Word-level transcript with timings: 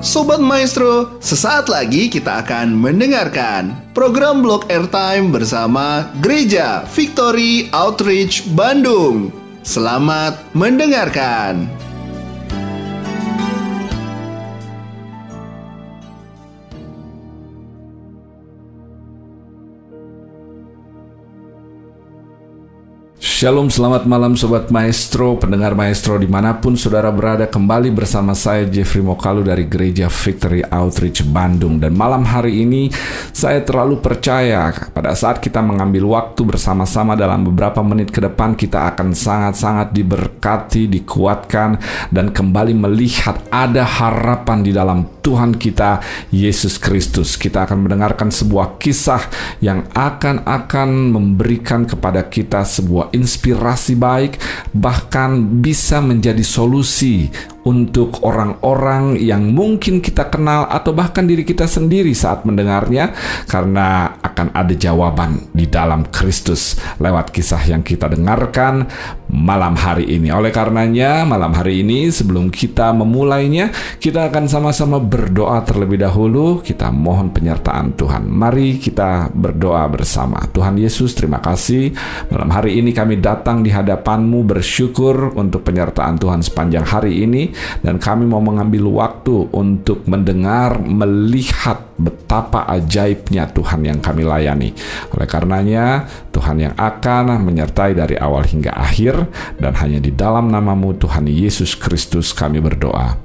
Sobat 0.00 0.40
Maestro, 0.40 1.20
sesaat 1.20 1.68
lagi 1.68 2.08
kita 2.08 2.40
akan 2.40 2.72
mendengarkan 2.72 3.76
program 3.92 4.40
Blog 4.40 4.64
Airtime 4.72 5.28
bersama 5.28 6.08
Gereja 6.24 6.88
Victory 6.88 7.68
Outreach 7.68 8.48
Bandung. 8.56 9.28
Selamat 9.60 10.40
mendengarkan. 10.56 11.79
Shalom, 23.40 23.72
selamat 23.72 24.04
malam 24.04 24.36
Sobat 24.36 24.68
Maestro, 24.68 25.32
pendengar 25.40 25.72
Maestro 25.72 26.20
di 26.20 26.28
mana 26.28 26.60
pun 26.60 26.76
saudara 26.76 27.08
berada 27.08 27.48
kembali 27.48 27.88
bersama 27.88 28.36
saya 28.36 28.68
Jeffrey 28.68 29.00
Mokalu 29.00 29.48
dari 29.48 29.64
Gereja 29.64 30.12
Victory 30.12 30.60
Outreach 30.60 31.24
Bandung. 31.24 31.80
Dan 31.80 31.96
malam 31.96 32.20
hari 32.28 32.68
ini 32.68 32.92
saya 33.32 33.64
terlalu 33.64 33.96
percaya 33.96 34.68
pada 34.92 35.16
saat 35.16 35.40
kita 35.40 35.64
mengambil 35.64 36.12
waktu 36.12 36.36
bersama-sama 36.44 37.16
dalam 37.16 37.48
beberapa 37.48 37.80
menit 37.80 38.12
ke 38.12 38.20
depan 38.20 38.52
Kita 38.52 38.92
akan 38.92 39.16
sangat-sangat 39.16 39.88
diberkati, 39.96 40.92
dikuatkan 40.92 41.80
dan 42.12 42.36
kembali 42.36 42.76
melihat 42.76 43.40
ada 43.48 43.88
harapan 43.88 44.60
di 44.60 44.76
dalam 44.76 45.16
Tuhan 45.24 45.56
kita 45.56 46.04
Yesus 46.28 46.76
Kristus. 46.76 47.40
Kita 47.40 47.64
akan 47.64 47.88
mendengarkan 47.88 48.28
sebuah 48.28 48.76
kisah 48.76 49.24
yang 49.64 49.88
akan-akan 49.96 51.16
memberikan 51.16 51.88
kepada 51.88 52.28
kita 52.28 52.68
sebuah 52.68 53.16
inspirasi 53.16 53.29
inspirasi 53.30 53.94
baik, 53.94 54.42
bahkan 54.74 55.62
bisa 55.62 56.02
menjadi 56.02 56.42
solusi 56.42 57.30
untuk 57.62 58.26
orang-orang 58.26 59.14
yang 59.22 59.54
mungkin 59.54 60.02
kita 60.02 60.26
kenal 60.32 60.66
atau 60.66 60.90
bahkan 60.90 61.22
diri 61.28 61.46
kita 61.46 61.70
sendiri 61.70 62.10
saat 62.10 62.42
mendengarnya 62.42 63.14
karena 63.46 64.18
akan 64.18 64.50
ada 64.50 64.74
jawaban 64.74 65.46
di 65.54 65.70
dalam 65.70 66.08
Kristus. 66.10 66.74
Lewat 66.98 67.30
kisah 67.30 67.62
yang 67.70 67.86
kita 67.86 68.10
dengarkan 68.10 68.90
malam 69.30 69.78
hari 69.78 70.10
ini. 70.18 70.34
Oleh 70.34 70.50
karenanya 70.50 71.22
malam 71.22 71.54
hari 71.54 71.86
ini 71.86 72.10
sebelum 72.10 72.50
kita 72.50 72.90
memulainya 72.90 73.70
kita 74.02 74.26
akan 74.28 74.50
sama-sama 74.50 74.98
berdoa 74.98 75.62
terlebih 75.62 76.02
dahulu 76.02 76.60
kita 76.60 76.90
mohon 76.90 77.30
penyertaan 77.30 77.94
Tuhan. 77.94 78.26
Mari 78.26 78.82
kita 78.82 79.30
berdoa 79.30 79.86
bersama. 79.86 80.42
Tuhan 80.50 80.76
Yesus 80.76 81.14
terima 81.14 81.38
kasih 81.38 81.94
malam 82.28 82.50
hari 82.50 82.82
ini 82.82 82.90
kami 82.90 83.22
datang 83.22 83.62
di 83.62 83.70
hadapanmu 83.70 84.42
bersyukur 84.42 85.38
untuk 85.38 85.62
penyertaan 85.62 86.18
Tuhan 86.18 86.42
sepanjang 86.42 86.84
hari 86.84 87.22
ini 87.22 87.54
dan 87.86 88.02
kami 88.02 88.26
mau 88.26 88.42
mengambil 88.42 88.90
waktu 88.90 89.46
untuk 89.54 90.04
mendengar, 90.10 90.82
melihat 90.82 91.90
betapa 92.00 92.64
ajaibnya 92.66 93.46
Tuhan 93.52 93.84
yang 93.84 93.98
kami 94.00 94.24
layani. 94.24 94.72
Oleh 95.12 95.28
karenanya, 95.28 96.08
Tuhan 96.32 96.56
yang 96.56 96.74
akan 96.74 97.44
menyertai 97.44 97.92
dari 97.92 98.16
awal 98.16 98.48
hingga 98.48 98.72
akhir 98.72 99.19
dan 99.58 99.72
hanya 99.80 99.98
di 99.98 100.12
dalam 100.12 100.52
namamu 100.52 100.96
Tuhan 100.96 101.26
Yesus 101.26 101.74
Kristus 101.74 102.32
kami 102.36 102.60
berdoa. 102.60 103.16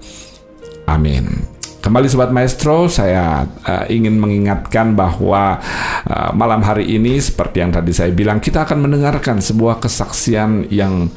Amin. 0.85 1.55
Kembali 1.85 2.09
Sobat 2.09 2.33
Maestro, 2.33 2.89
saya 2.89 3.45
uh, 3.45 3.85
ingin 3.85 4.17
mengingatkan 4.17 4.97
bahwa 4.97 5.61
uh, 6.09 6.33
malam 6.33 6.65
hari 6.65 6.97
ini 6.97 7.21
seperti 7.21 7.61
yang 7.61 7.69
tadi 7.69 7.93
saya 7.93 8.09
bilang, 8.09 8.41
kita 8.41 8.65
akan 8.65 8.89
mendengarkan 8.89 9.37
sebuah 9.37 9.77
kesaksian 9.77 10.65
yang 10.73 11.13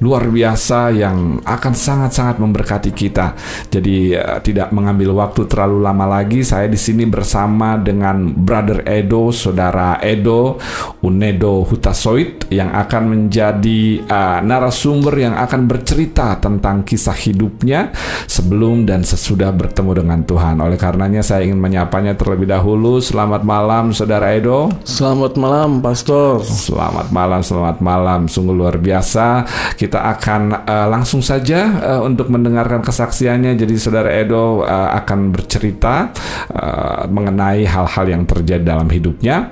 luar 0.00 0.28
biasa 0.28 0.92
yang 0.92 1.40
akan 1.40 1.72
sangat-sangat 1.72 2.36
memberkati 2.36 2.92
kita. 2.92 3.32
Jadi 3.72 4.12
uh, 4.12 4.40
tidak 4.44 4.72
mengambil 4.72 5.16
waktu 5.16 5.48
terlalu 5.48 5.80
lama 5.80 6.04
lagi, 6.04 6.44
saya 6.44 6.68
di 6.68 6.76
sini 6.76 7.08
bersama 7.08 7.80
dengan 7.80 8.28
Brother 8.34 8.84
Edo, 8.84 9.32
Saudara 9.32 9.96
Edo 10.02 10.60
Unedo 11.00 11.64
Hutasoit 11.64 12.50
yang 12.52 12.74
akan 12.74 13.02
menjadi 13.08 14.02
uh, 14.04 14.38
narasumber 14.42 15.14
yang 15.16 15.34
akan 15.38 15.64
bercerita 15.64 16.36
tentang 16.42 16.84
kisah 16.84 17.16
hidupnya 17.16 17.94
sebelum 18.26 18.84
dan 18.84 19.06
sesudah 19.06 19.54
bertemu 19.54 20.04
dengan 20.04 20.20
Tuhan. 20.26 20.60
Oleh 20.60 20.76
karenanya 20.76 21.22
saya 21.22 21.46
ingin 21.46 21.56
menyapanya 21.56 22.12
terlebih 22.18 22.50
dahulu. 22.50 23.00
Selamat 23.00 23.46
malam 23.46 23.94
Saudara 23.96 24.34
Edo. 24.34 24.68
Selamat 24.82 25.38
malam 25.38 25.80
Pastor. 25.80 26.42
Selamat 26.42 27.08
malam, 27.14 27.40
selamat 27.40 27.78
malam. 27.80 28.20
Sungguh 28.26 28.52
luar 28.52 28.76
biasa. 28.76 29.46
Kita 29.78 29.85
kita 29.86 30.02
akan 30.18 30.66
uh, 30.66 30.86
langsung 30.90 31.22
saja 31.22 31.78
uh, 31.78 32.02
untuk 32.02 32.26
mendengarkan 32.26 32.82
kesaksiannya. 32.82 33.54
Jadi 33.54 33.74
saudara 33.78 34.10
Edo 34.10 34.66
uh, 34.66 34.90
akan 34.98 35.30
bercerita 35.30 36.10
uh, 36.50 37.06
mengenai 37.06 37.62
hal-hal 37.62 38.06
yang 38.10 38.26
terjadi 38.26 38.66
dalam 38.66 38.90
hidupnya. 38.90 39.46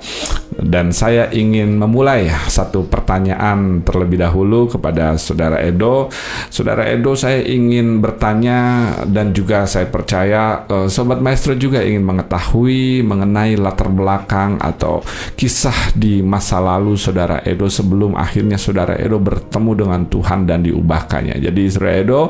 Dan 0.55 0.95
saya 0.95 1.27
ingin 1.35 1.75
memulai 1.75 2.31
satu 2.47 2.87
pertanyaan 2.87 3.83
terlebih 3.83 4.23
dahulu 4.23 4.71
kepada 4.71 5.19
saudara 5.19 5.59
Edo. 5.59 6.07
Saudara 6.47 6.87
Edo, 6.87 7.13
saya 7.13 7.43
ingin 7.43 7.99
bertanya 7.99 8.91
dan 9.03 9.35
juga 9.35 9.67
saya 9.67 9.87
percaya 9.91 10.63
uh, 10.71 10.87
sobat 10.87 11.19
maestro 11.19 11.53
juga 11.59 11.83
ingin 11.83 12.03
mengetahui 12.07 13.03
mengenai 13.03 13.59
latar 13.59 13.91
belakang 13.91 14.55
atau 14.59 15.03
kisah 15.35 15.91
di 15.91 16.23
masa 16.23 16.63
lalu 16.63 16.95
saudara 16.95 17.43
Edo 17.43 17.67
sebelum 17.67 18.15
akhirnya 18.15 18.55
saudara 18.55 18.95
Edo 18.95 19.19
bertemu 19.19 19.71
dengan 19.75 20.01
Tuhan 20.07 20.47
dan 20.47 20.63
diubahkannya. 20.63 21.35
Jadi 21.39 21.61
Saudara 21.67 21.95
Edo, 21.99 22.21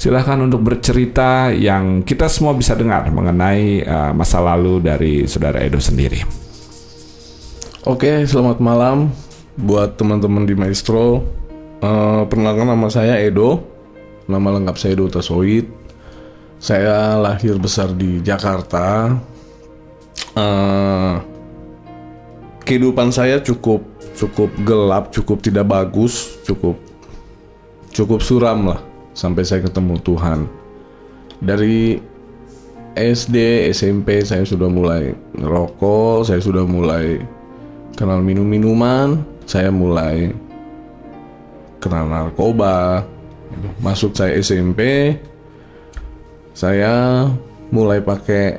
silahkan 0.00 0.40
untuk 0.40 0.64
bercerita 0.64 1.52
yang 1.52 2.02
kita 2.02 2.26
semua 2.32 2.56
bisa 2.56 2.72
dengar 2.74 3.06
mengenai 3.12 3.84
uh, 3.84 4.12
masa 4.16 4.40
lalu 4.40 4.80
dari 4.80 5.28
Saudara 5.28 5.60
Edo 5.60 5.78
sendiri. 5.78 6.43
Oke, 7.84 8.24
selamat 8.24 8.64
malam 8.64 9.12
buat 9.60 10.00
teman-teman 10.00 10.48
di 10.48 10.56
Maestro. 10.56 11.20
Uh, 11.84 12.24
perkenalkan 12.32 12.64
nama 12.64 12.88
saya 12.88 13.20
Edo, 13.20 13.60
nama 14.24 14.56
lengkap 14.56 14.72
saya 14.80 14.96
Edo 14.96 15.12
Tasoid. 15.12 15.68
Saya 16.56 17.20
lahir 17.20 17.60
besar 17.60 17.92
di 17.92 18.24
Jakarta. 18.24 19.12
Uh, 20.32 21.20
kehidupan 22.64 23.12
saya 23.12 23.36
cukup 23.44 23.84
cukup 24.16 24.48
gelap, 24.64 25.12
cukup 25.12 25.44
tidak 25.44 25.68
bagus, 25.68 26.40
cukup 26.48 26.80
cukup 27.92 28.24
suram 28.24 28.64
lah 28.64 28.80
sampai 29.12 29.44
saya 29.44 29.60
ketemu 29.60 30.00
Tuhan. 30.00 30.48
Dari 31.36 32.00
SD, 32.96 33.68
SMP 33.76 34.24
saya 34.24 34.48
sudah 34.48 34.72
mulai 34.72 35.12
ngerokok, 35.36 36.32
saya 36.32 36.40
sudah 36.40 36.64
mulai 36.64 37.20
kenal 37.94 38.20
minum-minuman, 38.20 39.22
saya 39.46 39.70
mulai 39.70 40.30
kenal 41.80 42.06
narkoba. 42.06 43.06
Masuk 43.78 44.18
saya 44.18 44.34
SMP, 44.42 45.14
saya 46.58 47.26
mulai 47.70 48.02
pakai 48.02 48.58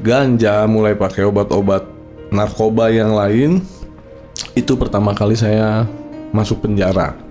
ganja, 0.00 0.62
mulai 0.70 0.94
pakai 0.94 1.26
obat-obat 1.26 1.82
narkoba 2.30 2.94
yang 2.94 3.14
lain. 3.14 3.58
Itu 4.54 4.78
pertama 4.78 5.14
kali 5.14 5.34
saya 5.34 5.86
masuk 6.30 6.62
penjara 6.66 7.28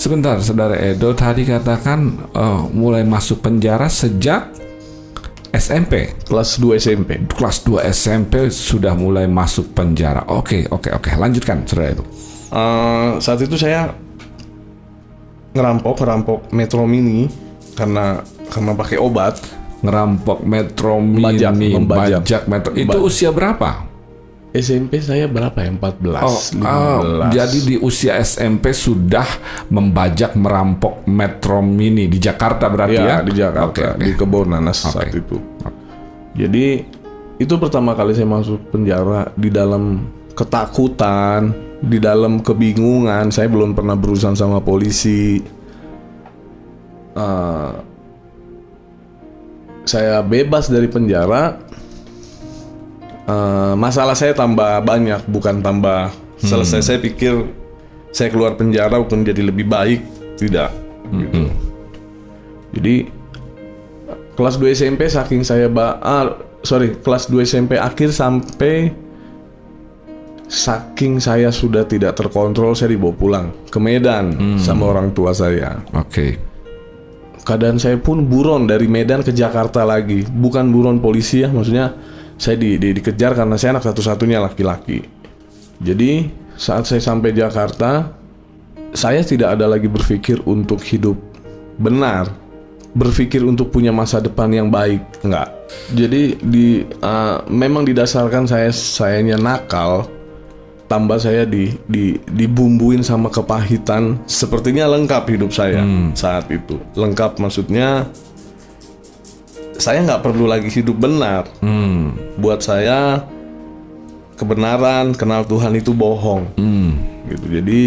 Sebentar, 0.00 0.40
saudara 0.40 0.80
Edo 0.80 1.12
tadi 1.12 1.44
katakan 1.44 2.24
uh, 2.32 2.64
mulai 2.72 3.04
masuk 3.04 3.44
penjara 3.44 3.84
sejak 3.84 4.48
SMP. 5.50 6.14
Kelas 6.26 6.56
2 6.62 6.78
SMP. 6.78 7.10
Kelas 7.26 7.66
2 7.66 7.82
SMP 7.90 8.48
sudah 8.48 8.94
mulai 8.94 9.26
masuk 9.26 9.74
penjara. 9.74 10.22
Oke, 10.30 10.66
oke, 10.70 10.94
oke. 10.94 11.10
Lanjutkan, 11.18 11.66
saudara 11.66 11.90
Edo. 11.90 12.04
Uh, 12.50 13.18
saat 13.18 13.42
itu 13.42 13.54
saya 13.58 13.94
ngerampok, 15.54 15.94
ngerampok 16.02 16.38
Metro 16.54 16.86
Mini 16.86 17.26
karena 17.74 18.22
karena 18.50 18.72
pakai 18.78 18.98
obat. 19.02 19.38
Ngerampok 19.80 20.44
Metro 20.44 21.00
Mini, 21.00 21.72
membajak, 21.72 21.72
membajak 21.72 22.42
Metro. 22.46 22.70
Itu 22.76 22.98
usia 23.00 23.32
berapa? 23.32 23.89
SMP 24.50 24.98
saya 24.98 25.30
berapa 25.30 25.54
ya? 25.62 25.70
14, 25.70 26.26
oh, 26.26 26.40
15. 26.58 26.66
Uh, 26.66 27.00
jadi 27.30 27.58
di 27.62 27.76
usia 27.78 28.18
SMP 28.18 28.74
sudah 28.74 29.26
membajak 29.70 30.34
merampok 30.34 31.06
Metro 31.06 31.62
Mini 31.62 32.10
di 32.10 32.18
Jakarta 32.18 32.66
berarti 32.66 32.98
ya? 32.98 33.22
ya? 33.22 33.26
di 33.26 33.32
Jakarta, 33.32 33.70
okay, 33.70 33.86
okay. 33.94 34.02
di 34.02 34.10
Kebon 34.18 34.50
Nanas 34.50 34.82
okay. 34.82 34.90
saat 34.90 35.10
itu. 35.14 35.38
Jadi 36.34 36.66
itu 37.38 37.54
pertama 37.62 37.94
kali 37.94 38.10
saya 38.10 38.26
masuk 38.26 38.58
penjara 38.74 39.30
di 39.38 39.54
dalam 39.54 40.10
ketakutan, 40.34 41.54
di 41.78 42.02
dalam 42.02 42.42
kebingungan. 42.42 43.30
Saya 43.30 43.46
belum 43.46 43.78
pernah 43.78 43.94
berurusan 43.94 44.34
sama 44.34 44.58
polisi. 44.58 45.38
Uh, 47.14 47.74
saya 49.86 50.22
bebas 50.22 50.70
dari 50.70 50.86
penjara 50.86 51.58
uh, 53.30 53.72
masalah 53.78 54.18
saya 54.18 54.34
tambah 54.34 54.82
banyak 54.82 55.22
bukan 55.30 55.62
tambah 55.62 56.10
hmm. 56.10 56.46
selesai 56.46 56.80
saya 56.82 56.98
pikir 56.98 57.46
saya 58.10 58.28
keluar 58.34 58.58
penjara 58.58 58.98
untuk 58.98 59.22
jadi 59.22 59.42
lebih 59.46 59.70
baik 59.70 60.02
tidak 60.34 60.74
hmm. 61.10 61.18
gitu 61.22 61.42
jadi 62.74 62.94
kelas 64.34 64.56
2 64.58 64.74
SMP 64.74 65.06
saking 65.10 65.42
saya 65.46 65.70
ba 65.70 65.98
ah, 66.02 66.38
sorry 66.66 66.98
kelas 66.98 67.30
2 67.30 67.46
SMP 67.46 67.78
akhir 67.78 68.14
sampai 68.14 68.90
saking 70.50 71.22
saya 71.22 71.54
sudah 71.54 71.86
tidak 71.86 72.18
terkontrol 72.18 72.74
saya 72.74 72.90
dibawa 72.90 73.14
pulang 73.14 73.46
ke 73.70 73.78
Medan 73.78 74.58
sama 74.58 74.90
orang 74.90 75.14
tua 75.14 75.30
saya 75.30 75.78
Oke. 75.94 76.42
keadaan 77.46 77.78
saya 77.78 77.94
pun 78.02 78.26
buron 78.26 78.66
dari 78.66 78.90
Medan 78.90 79.22
ke 79.22 79.30
Jakarta 79.30 79.86
lagi 79.86 80.26
bukan 80.26 80.74
buron 80.74 80.98
polisi 80.98 81.46
ya 81.46 81.54
maksudnya 81.54 81.94
saya 82.40 82.56
di, 82.56 82.80
di- 82.80 82.96
dikejar 82.96 83.36
karena 83.36 83.60
saya 83.60 83.76
anak 83.76 83.84
satu-satunya 83.84 84.40
laki-laki. 84.40 85.04
Jadi 85.76 86.32
saat 86.56 86.88
saya 86.88 87.04
sampai 87.04 87.36
Jakarta 87.36 88.16
saya 88.96 89.20
tidak 89.20 89.60
ada 89.60 89.68
lagi 89.68 89.92
berpikir 89.92 90.40
untuk 90.48 90.80
hidup 90.80 91.20
benar. 91.76 92.32
Berpikir 92.90 93.46
untuk 93.46 93.70
punya 93.70 93.94
masa 93.94 94.18
depan 94.18 94.50
yang 94.50 94.66
baik 94.66 95.22
enggak. 95.22 95.46
Jadi 95.94 96.40
di 96.42 96.82
uh, 97.04 97.38
memang 97.46 97.86
didasarkan 97.86 98.50
saya 98.50 98.74
sayanya 98.74 99.38
nakal 99.38 100.10
tambah 100.90 101.22
saya 101.22 101.46
di, 101.46 101.70
di 101.86 102.18
dibumbuin 102.26 103.06
sama 103.06 103.30
kepahitan. 103.30 104.18
Sepertinya 104.26 104.90
lengkap 104.90 105.22
hidup 105.30 105.54
saya 105.54 105.86
saat 106.18 106.50
itu. 106.50 106.82
Lengkap 106.98 107.38
maksudnya 107.38 108.10
saya 109.80 110.04
nggak 110.04 110.22
perlu 110.22 110.44
lagi 110.44 110.68
hidup 110.68 110.96
benar 110.96 111.48
Hmm. 111.58 112.14
buat 112.36 112.60
saya 112.60 113.24
kebenaran 114.36 115.12
kenal 115.12 115.44
Tuhan 115.44 115.76
itu 115.76 115.92
bohong 115.92 116.48
Hmm. 116.56 116.96
gitu 117.28 117.46
jadi 117.50 117.82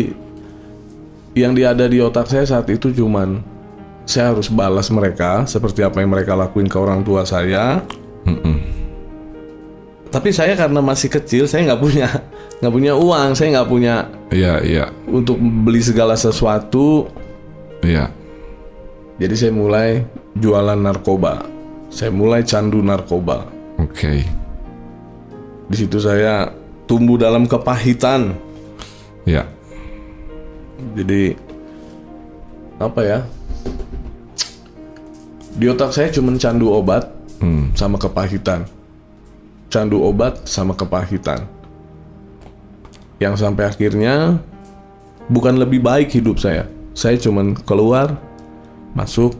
yang 1.34 1.58
ada 1.58 1.90
di 1.90 1.98
otak 1.98 2.30
saya 2.30 2.46
saat 2.46 2.70
itu 2.70 2.94
cuman 2.94 3.42
saya 4.06 4.36
harus 4.36 4.52
balas 4.52 4.92
mereka 4.94 5.48
seperti 5.48 5.82
apa 5.82 5.98
yang 5.98 6.12
mereka 6.12 6.36
lakuin 6.36 6.70
ke 6.70 6.78
orang 6.78 7.02
tua 7.02 7.26
saya 7.26 7.82
Mm-mm. 8.28 8.58
tapi 10.14 10.30
saya 10.30 10.54
karena 10.54 10.84
masih 10.84 11.10
kecil 11.10 11.50
saya 11.50 11.74
nggak 11.74 11.82
punya 11.82 12.08
nggak 12.62 12.74
punya 12.74 12.94
uang 12.94 13.34
saya 13.34 13.60
nggak 13.60 13.70
punya 13.72 13.96
Iya, 14.34 14.54
iya, 14.66 14.86
untuk 15.06 15.38
beli 15.38 15.82
segala 15.82 16.14
sesuatu 16.14 17.10
iya. 17.82 18.10
jadi 19.18 19.34
saya 19.34 19.54
mulai 19.54 20.06
jualan 20.38 20.78
narkoba 20.78 21.46
saya 21.94 22.10
mulai 22.10 22.42
candu 22.42 22.82
narkoba 22.82 23.46
Oke. 23.78 24.26
di 25.70 25.76
situ 25.78 26.02
saya 26.02 26.50
tumbuh 26.90 27.16
dalam 27.16 27.46
kepahitan 27.46 28.34
Ya. 29.24 29.46
jadi 30.98 31.38
apa 32.76 33.02
ya 33.06 33.20
di 35.54 35.70
otak 35.70 35.94
saya 35.94 36.10
cuma 36.10 36.34
candu 36.36 36.74
obat 36.74 37.14
Hmm. 37.40 37.76
sama 37.76 38.00
kepahitan 38.00 38.64
candu 39.68 40.00
obat 40.00 40.48
sama 40.48 40.72
kepahitan 40.72 41.44
yang 43.20 43.36
sampai 43.36 43.68
akhirnya 43.68 44.40
bukan 45.28 45.60
lebih 45.60 45.84
baik 45.84 46.08
hidup 46.08 46.40
saya 46.40 46.64
saya 46.96 47.20
cuman 47.20 47.52
keluar 47.68 48.16
masuk 48.96 49.36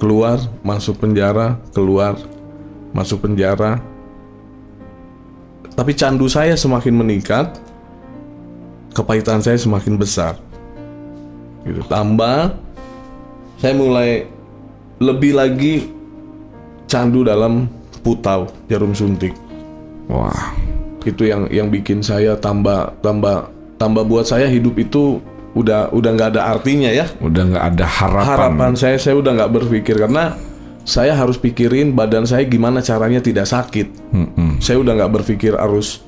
keluar 0.00 0.40
masuk 0.64 0.96
penjara 0.96 1.60
keluar 1.76 2.16
masuk 2.90 3.22
penjara. 3.22 3.78
Tapi 5.74 5.94
candu 5.94 6.26
saya 6.26 6.58
semakin 6.58 6.92
meningkat 6.92 7.56
kepahitan 8.92 9.40
saya 9.40 9.56
semakin 9.56 9.94
besar. 9.96 10.34
Gitu. 11.62 11.80
Tambah 11.86 12.52
saya 13.60 13.74
mulai 13.76 14.26
lebih 15.00 15.32
lagi 15.36 15.88
candu 16.90 17.24
dalam 17.24 17.70
putau 18.02 18.50
jarum 18.66 18.92
suntik. 18.92 19.32
Wah. 20.10 20.56
itu 21.00 21.24
yang 21.24 21.48
yang 21.48 21.72
bikin 21.72 22.04
saya 22.04 22.36
tambah 22.36 22.92
tambah 23.00 23.48
tambah 23.80 24.04
buat 24.04 24.28
saya 24.28 24.52
hidup 24.52 24.76
itu 24.76 25.16
udah 25.50 25.90
udah 25.90 26.10
nggak 26.14 26.30
ada 26.36 26.42
artinya 26.48 26.88
ya 26.88 27.10
Udah 27.18 27.42
nggak 27.42 27.64
ada 27.74 27.86
harapan. 27.86 28.26
harapan 28.28 28.72
saya 28.74 28.96
saya 28.96 29.18
udah 29.18 29.32
nggak 29.34 29.52
berpikir 29.52 29.98
karena 29.98 30.38
saya 30.80 31.12
harus 31.12 31.36
pikirin 31.36 31.92
badan 31.92 32.24
saya 32.24 32.46
gimana 32.46 32.78
caranya 32.80 33.18
tidak 33.18 33.44
sakit 33.44 33.90
Mm-mm. 34.10 34.58
saya 34.58 34.78
udah 34.78 34.94
nggak 34.94 35.12
berpikir 35.12 35.52
harus 35.54 36.02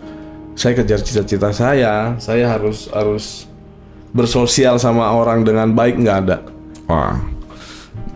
saya 0.54 0.74
kejar 0.74 1.00
cita-cita 1.00 1.50
saya 1.50 2.14
saya 2.16 2.46
harus 2.48 2.86
harus 2.88 3.50
bersosial 4.10 4.76
sama 4.76 5.10
orang 5.10 5.42
dengan 5.42 5.72
baik 5.72 5.98
nggak 5.98 6.18
ada 6.22 6.36
Wah. 6.86 7.16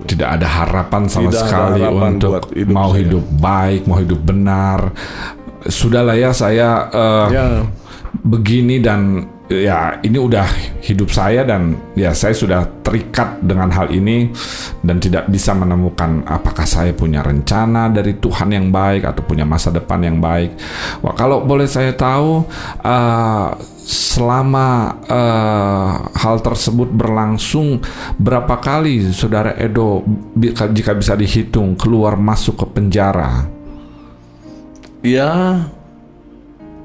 Tidak 0.06 0.28
ada 0.28 0.46
harapan 0.46 1.08
sama 1.08 1.28
Tidak 1.28 1.42
sekali 1.42 1.82
harapan 1.82 2.10
untuk 2.14 2.30
buat 2.30 2.44
hidup 2.52 2.70
mau 2.70 2.90
saya. 2.92 2.98
hidup 3.00 3.24
baik, 3.36 3.80
mau 3.84 3.98
hidup 3.98 4.20
benar. 4.22 4.80
Sudahlah 5.64 6.14
ya 6.14 6.30
saya 6.30 6.70
eh, 6.86 7.26
ya 7.32 7.46
begini 8.22 8.78
dan 8.78 9.26
ya 9.46 10.02
ini 10.02 10.18
udah 10.18 10.46
hidup 10.82 11.10
saya 11.10 11.46
dan 11.46 11.78
ya 11.94 12.10
saya 12.10 12.34
sudah 12.34 12.66
terikat 12.82 13.38
dengan 13.42 13.70
hal 13.70 13.94
ini 13.94 14.30
dan 14.82 14.98
tidak 14.98 15.30
bisa 15.30 15.54
menemukan 15.54 16.26
apakah 16.26 16.66
saya 16.66 16.90
punya 16.90 17.22
rencana 17.22 17.86
dari 17.90 18.18
Tuhan 18.18 18.50
yang 18.50 18.74
baik 18.74 19.06
atau 19.06 19.22
punya 19.22 19.46
masa 19.46 19.70
depan 19.70 20.02
yang 20.02 20.18
baik. 20.18 20.58
Wah 21.02 21.14
kalau 21.14 21.46
boleh 21.46 21.70
saya 21.70 21.94
tahu 21.94 22.42
eh, 22.82 23.48
selama 23.86 24.98
eh, 25.06 25.92
hal 26.18 26.36
tersebut 26.42 26.90
berlangsung 26.90 27.78
berapa 28.18 28.58
kali 28.58 29.14
saudara 29.14 29.54
Edo 29.54 30.02
jika 30.74 30.90
bisa 30.94 31.14
dihitung 31.14 31.78
keluar 31.78 32.18
masuk 32.18 32.66
ke 32.66 32.66
penjara? 32.74 33.56
ya 35.06 35.62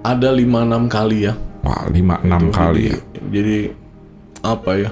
ada 0.06 0.30
lima 0.30 0.62
enam 0.62 0.86
kali 0.86 1.26
ya 1.26 1.34
Wah 1.62 1.86
lima 1.88 2.18
enam 2.22 2.50
kali. 2.50 2.90
jadi, 2.90 2.90
ya. 2.90 2.98
jadi 3.30 3.58
apa 4.42 4.72
ya 4.76 4.90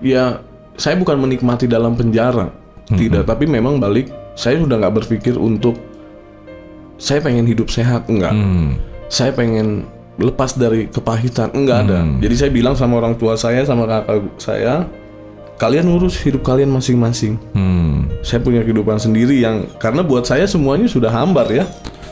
ya 0.00 0.24
saya 0.76 0.96
bukan 0.96 1.16
menikmati 1.18 1.64
dalam 1.64 1.92
penjara 1.92 2.52
tidak 2.90 3.22
tapi 3.24 3.44
memang 3.44 3.78
balik 3.78 4.08
saya 4.34 4.58
sudah 4.58 4.76
nggak 4.76 4.96
berpikir 4.96 5.36
untuk 5.36 5.78
saya 6.96 7.20
pengen 7.20 7.46
hidup 7.46 7.68
sehat 7.68 8.04
enggak 8.06 8.32
Hmm. 8.32 8.76
saya 9.06 9.30
pengen 9.30 9.86
lepas 10.16 10.52
dari 10.52 10.84
kepahitan 10.86 11.48
enggak 11.52 11.86
ada 11.86 12.04
jadi 12.18 12.34
saya 12.36 12.50
bilang 12.50 12.74
sama 12.74 12.98
orang 12.98 13.14
tua 13.14 13.36
saya 13.36 13.62
sama 13.62 13.86
kakak 13.86 14.20
saya 14.36 14.84
kalian 15.56 15.88
urus 15.90 16.16
hidup 16.18 16.42
kalian 16.42 16.68
masing-masing 16.68 17.40
Hmm. 17.52 18.08
saya 18.20 18.40
punya 18.40 18.60
kehidupan 18.60 18.96
sendiri 18.96 19.38
yang 19.38 19.64
karena 19.76 20.02
buat 20.02 20.24
saya 20.24 20.44
semuanya 20.44 20.84
sudah 20.84 21.08
hambar 21.08 21.48
ya 21.48 21.64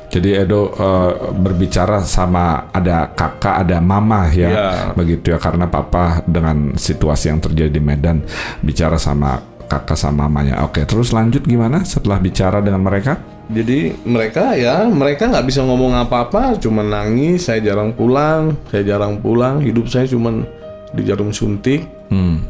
Jadi 0.08 0.40
Edo 0.40 0.72
eh, 0.72 1.12
berbicara 1.36 2.00
sama 2.00 2.72
ada 2.72 3.12
kakak, 3.12 3.68
ada 3.68 3.76
mama 3.76 4.24
ya, 4.32 4.48
Ya. 4.48 4.68
begitu 4.96 5.36
ya 5.36 5.38
karena 5.38 5.68
papa 5.68 6.24
dengan 6.24 6.72
situasi 6.74 7.28
yang 7.28 7.44
terjadi 7.44 7.68
di 7.68 7.82
Medan 7.82 8.24
bicara 8.64 8.96
sama 8.96 9.36
kakak 9.68 10.00
sama 10.00 10.24
mamanya. 10.24 10.64
Oke, 10.64 10.88
terus 10.88 11.12
lanjut 11.12 11.44
gimana 11.44 11.84
setelah 11.84 12.16
bicara 12.16 12.64
dengan 12.64 12.80
mereka? 12.80 13.20
Jadi 13.48 13.96
mereka 14.04 14.56
ya 14.56 14.84
mereka 14.88 15.28
nggak 15.28 15.44
bisa 15.44 15.60
ngomong 15.64 15.92
apa-apa, 15.96 16.56
cuma 16.56 16.80
nangis. 16.80 17.48
Saya 17.48 17.60
jarang 17.60 17.92
pulang, 17.92 18.56
saya 18.72 18.84
jarang 18.84 19.20
pulang. 19.20 19.60
Hidup 19.60 19.88
saya 19.88 20.08
cuma 20.08 20.44
di 20.92 21.04
jarum 21.04 21.32
suntik, 21.32 21.84
Hmm. 22.08 22.44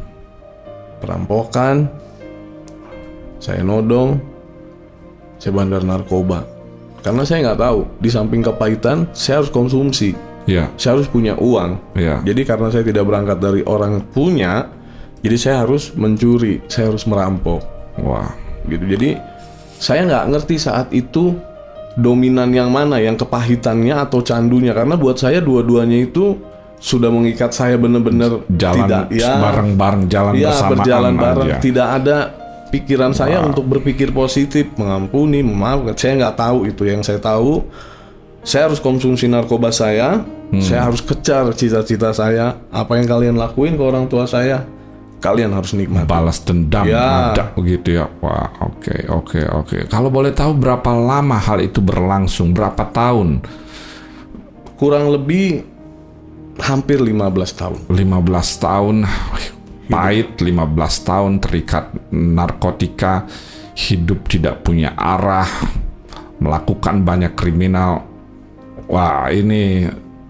perampokan, 1.03 1.91
saya 3.43 3.63
nodong, 3.63 4.19
saya 5.43 5.55
bandar 5.55 5.83
narkoba. 5.83 6.43
Karena 6.99 7.23
saya 7.23 7.39
nggak 7.51 7.61
tahu 7.61 7.81
di 7.99 8.09
samping 8.09 8.43
kepahitan, 8.43 9.09
saya 9.15 9.41
harus 9.43 9.51
konsumsi, 9.51 10.13
Ya, 10.49 10.73
saya 10.81 10.97
harus 10.97 11.07
punya 11.07 11.37
uang. 11.37 11.77
ya. 11.93 12.25
Jadi 12.25 12.41
karena 12.49 12.73
saya 12.73 12.81
tidak 12.81 13.05
berangkat 13.05 13.37
dari 13.37 13.61
orang 13.69 14.01
punya, 14.17 14.65
jadi 15.21 15.37
saya 15.37 15.57
harus 15.69 15.93
mencuri, 15.93 16.65
saya 16.73 16.89
harus 16.89 17.05
merampok. 17.05 17.61
Wah. 17.99 18.31
gitu 18.65 18.85
jadi 18.85 19.17
saya 19.81 20.05
nggak 20.05 20.25
ngerti 20.29 20.57
saat 20.61 20.93
itu 20.93 21.33
dominan 21.97 22.53
yang 22.53 22.71
mana 22.71 23.01
yang 23.03 23.19
kepahitannya 23.19 23.97
atau 23.97 24.23
candunya 24.23 24.71
karena 24.71 24.95
buat 24.95 25.19
saya 25.19 25.43
dua-duanya 25.43 26.07
itu 26.07 26.39
sudah 26.79 27.11
mengikat 27.11 27.51
saya 27.51 27.75
benar-benar 27.75 28.47
Jalan 28.55 28.87
tidak 28.87 29.05
ya 29.11 29.35
bareng-bareng, 29.43 30.03
jalan 30.07 30.33
ya 30.39 30.53
bersamaan 30.55 30.71
berjalan 30.79 31.15
bareng 31.19 31.49
aja. 31.51 31.59
tidak 31.59 31.89
ada 31.91 32.17
pikiran 32.69 33.13
saya 33.13 33.41
untuk 33.41 33.65
berpikir 33.65 34.11
positif 34.11 34.69
mengampuni 34.77 35.41
memaafkan 35.41 35.95
saya 35.95 36.13
nggak 36.19 36.37
tahu 36.37 36.59
itu 36.67 36.83
yang 36.85 37.01
saya 37.01 37.17
tahu 37.17 37.65
saya 38.41 38.69
harus 38.71 38.79
konsumsi 38.79 39.27
narkoba 39.27 39.69
saya 39.69 40.25
Hmm. 40.49 40.65
saya 40.65 40.89
harus 40.89 41.05
kejar 41.05 41.45
cita-cita 41.53 42.09
saya 42.09 42.57
apa 42.73 42.97
yang 42.97 43.05
kalian 43.05 43.37
lakuin 43.37 43.77
ke 43.77 43.85
orang 43.85 44.09
tua 44.09 44.25
saya 44.25 44.65
kalian 45.21 45.53
harus 45.53 45.77
nikmati 45.77 46.09
Balas 46.09 46.41
dendam 46.41 46.89
Ya. 46.89 47.37
ada 47.37 47.53
begitu 47.53 48.01
ya. 48.01 48.09
Wah, 48.25 48.49
oke, 48.65 48.97
oke, 49.13 49.41
oke. 49.45 49.79
Kalau 49.93 50.09
boleh 50.09 50.33
tahu 50.33 50.57
berapa 50.57 50.89
lama 50.97 51.37
hal 51.37 51.61
itu 51.61 51.85
berlangsung? 51.85 52.57
Berapa 52.57 52.81
tahun? 52.89 53.45
kurang 54.81 55.13
lebih 55.13 55.69
hampir 56.57 56.97
15 56.97 57.53
tahun. 57.53 57.79
15 57.93 58.01
tahun 58.57 58.97
pahit 59.89 60.37
15 60.39 61.09
tahun 61.09 61.33
terikat 61.41 61.85
narkotika 62.13 63.25
hidup 63.79 64.27
tidak 64.29 64.67
punya 64.67 64.93
arah, 64.95 65.49
melakukan 66.43 67.03
banyak 67.07 67.33
kriminal. 67.39 68.05
Wah, 68.89 69.29
ini 69.31 69.87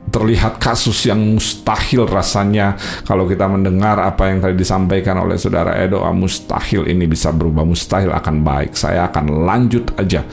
terlihat 0.09 0.57
kasus 0.59 1.05
yang 1.05 1.21
mustahil 1.37 2.09
rasanya. 2.09 2.77
Kalau 3.05 3.29
kita 3.29 3.45
mendengar 3.45 4.01
apa 4.01 4.33
yang 4.33 4.41
tadi 4.41 4.57
disampaikan 4.57 5.21
oleh 5.21 5.37
saudara 5.37 5.77
Edo 5.77 6.01
ah, 6.01 6.13
mustahil 6.17 6.89
ini 6.89 7.05
bisa 7.05 7.29
berubah 7.33 7.65
mustahil 7.65 8.13
akan 8.13 8.41
baik. 8.41 8.73
Saya 8.77 9.09
akan 9.13 9.45
lanjut 9.45 9.93
aja. 10.01 10.25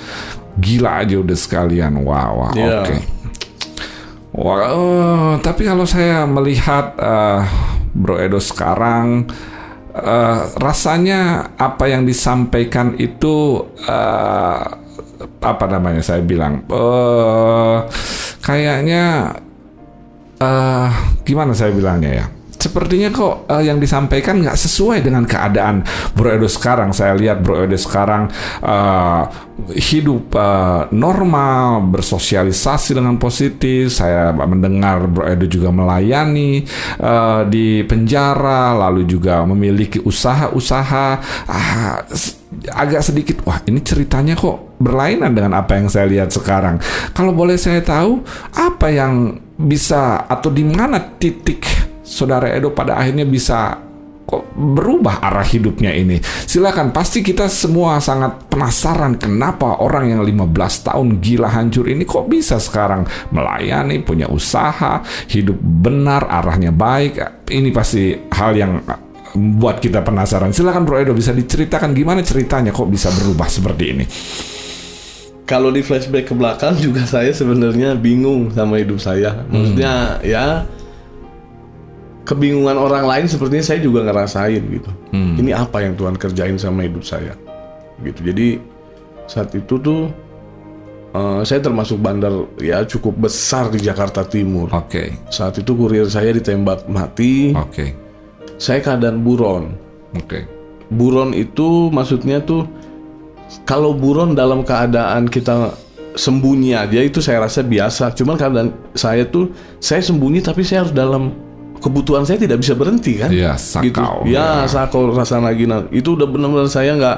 Gila 0.56 1.04
aja 1.04 1.20
udah 1.20 1.38
sekalian. 1.38 2.00
Wow, 2.02 2.32
wow 2.40 2.54
Iya. 2.56 2.80
oke. 2.82 2.96
Wah, 4.36 4.60
eh, 4.68 5.34
tapi 5.40 5.64
kalau 5.64 5.88
saya 5.88 6.28
melihat 6.28 6.96
eh, 7.00 7.40
Bro 7.96 8.20
Edo 8.20 8.44
sekarang 8.44 9.32
eh, 9.96 10.42
rasanya 10.60 11.52
apa 11.56 11.88
yang 11.88 12.04
disampaikan 12.04 13.00
itu 13.00 13.64
eh, 13.88 14.64
apa 15.46 15.66
namanya 15.72 16.04
saya 16.04 16.22
bilang 16.22 16.68
eh 16.68 17.78
kayaknya 18.44 19.32
eh 20.44 20.90
gimana 21.24 21.56
saya 21.56 21.72
bilangnya 21.72 22.12
ya? 22.12 22.26
Sepertinya 22.56 23.12
kok 23.12 23.46
eh, 23.52 23.64
yang 23.68 23.78
disampaikan 23.78 24.42
nggak 24.42 24.58
sesuai 24.58 25.04
dengan 25.04 25.28
keadaan 25.28 25.86
Bro 26.16 26.40
Edo 26.40 26.50
sekarang. 26.50 26.96
Saya 26.96 27.14
lihat 27.14 27.44
Bro 27.44 27.68
Edo 27.68 27.78
sekarang 27.78 28.32
eh, 28.64 29.22
hidup 29.76 30.34
eh, 30.36 30.82
normal, 30.96 31.86
bersosialisasi 31.92 32.96
dengan 32.96 33.20
positif. 33.22 33.94
Saya 33.94 34.32
mendengar 34.34 35.06
Bro 35.08 35.28
Edo 35.28 35.46
juga 35.46 35.70
melayani 35.70 36.66
eh, 37.00 37.42
di 37.48 37.84
penjara, 37.84 38.74
lalu 38.76 39.06
juga 39.06 39.44
memiliki 39.44 40.02
usaha-usaha. 40.02 41.08
Ah, 41.46 42.02
agak 42.72 43.04
sedikit 43.04 43.44
wah 43.44 43.60
ini 43.68 43.84
ceritanya 43.84 44.34
kok 44.38 44.80
berlainan 44.80 45.36
dengan 45.36 45.60
apa 45.60 45.76
yang 45.76 45.88
saya 45.92 46.08
lihat 46.08 46.32
sekarang. 46.32 46.80
Kalau 47.12 47.36
boleh 47.36 47.60
saya 47.60 47.84
tahu 47.84 48.24
apa 48.56 48.88
yang 48.92 49.40
bisa 49.56 50.28
atau 50.28 50.52
di 50.52 50.68
mana 50.68 51.00
titik 51.00 51.64
saudara 52.06 52.54
Edo 52.54 52.70
pada 52.72 53.02
akhirnya 53.02 53.26
bisa 53.26 53.82
kok 54.26 54.58
berubah 54.58 55.22
arah 55.22 55.46
hidupnya 55.46 55.94
ini. 55.94 56.18
Silakan 56.22 56.90
pasti 56.90 57.22
kita 57.22 57.46
semua 57.46 58.02
sangat 58.02 58.50
penasaran 58.50 59.22
kenapa 59.22 59.82
orang 59.82 60.18
yang 60.18 60.22
15 60.26 60.90
tahun 60.90 61.08
gila 61.22 61.50
hancur 61.54 61.86
ini 61.86 62.04
kok 62.04 62.26
bisa 62.26 62.58
sekarang 62.58 63.06
melayani, 63.30 64.02
punya 64.02 64.26
usaha, 64.26 65.06
hidup 65.30 65.58
benar, 65.62 66.26
arahnya 66.26 66.74
baik. 66.74 67.46
Ini 67.46 67.70
pasti 67.70 68.18
hal 68.34 68.52
yang 68.58 68.82
buat 69.36 69.78
kita 69.78 70.02
penasaran. 70.02 70.50
Silakan 70.50 70.88
Bro 70.88 70.98
Edo 71.06 71.14
bisa 71.14 71.30
diceritakan 71.30 71.94
gimana 71.94 72.26
ceritanya 72.26 72.74
kok 72.74 72.90
bisa 72.90 73.14
berubah 73.14 73.46
seperti 73.46 73.84
ini. 73.94 74.06
Kalau 75.46 75.70
di 75.70 75.86
flashback 75.86 76.26
ke 76.26 76.34
belakang 76.34 76.74
juga 76.82 77.06
saya 77.06 77.30
sebenarnya 77.30 77.94
bingung 77.94 78.50
sama 78.58 78.82
hidup 78.82 78.98
saya. 78.98 79.46
Maksudnya 79.46 80.18
ya 80.26 80.66
kebingungan 82.26 82.76
orang 82.76 83.06
lain 83.06 83.26
sepertinya 83.30 83.62
saya 83.62 83.80
juga 83.80 84.02
ngerasain 84.04 84.62
gitu. 84.66 84.92
Ini 85.14 85.54
apa 85.54 85.86
yang 85.86 85.94
Tuhan 85.94 86.18
kerjain 86.18 86.58
sama 86.58 86.84
hidup 86.84 87.06
saya, 87.06 87.38
gitu. 88.02 88.20
Jadi 88.26 88.58
saat 89.26 89.54
itu 89.54 89.78
tuh 89.78 90.10
eh, 91.14 91.42
saya 91.46 91.62
termasuk 91.62 92.02
bandar 92.02 92.34
ya 92.58 92.82
cukup 92.84 93.30
besar 93.30 93.70
di 93.70 93.80
Jakarta 93.80 94.26
Timur. 94.26 94.74
Oke, 94.74 95.14
Saat 95.30 95.62
itu 95.62 95.72
kurir 95.72 96.10
saya 96.10 96.34
ditembak 96.34 96.90
mati. 96.90 97.54
oke, 97.54 97.94
Saya 98.58 98.82
keadaan 98.82 99.22
buron. 99.22 99.78
oke. 100.14 100.40
Buron 100.86 101.34
itu 101.34 101.90
maksudnya 101.90 102.38
tuh 102.42 102.66
kalau 103.66 103.94
buron 103.94 104.34
dalam 104.34 104.62
keadaan 104.62 105.26
kita 105.26 105.74
sembunyi 106.14 106.78
aja 106.78 107.02
itu 107.02 107.20
saya 107.22 107.46
rasa 107.46 107.62
biasa. 107.62 108.14
Cuman 108.14 108.38
keadaan 108.38 108.70
saya 108.94 109.26
tuh 109.26 109.50
saya 109.82 110.02
sembunyi 110.02 110.42
tapi 110.42 110.62
saya 110.62 110.86
harus 110.86 110.94
dalam 110.94 111.34
kebutuhan 111.80 112.24
saya 112.24 112.42
tidak 112.42 112.62
bisa 112.64 112.74
berhenti 112.74 113.20
kan? 113.20 113.30
Iya, 113.32 113.56
gitu. 113.56 114.00
sakau. 114.00 114.26
Ya, 114.28 114.66
sakau 114.66 115.12
rasa 115.12 115.40
lagi 115.40 115.68
nah, 115.70 115.86
itu 115.92 116.16
udah 116.16 116.28
benar-benar 116.28 116.70
saya 116.72 116.96
nggak 116.96 117.18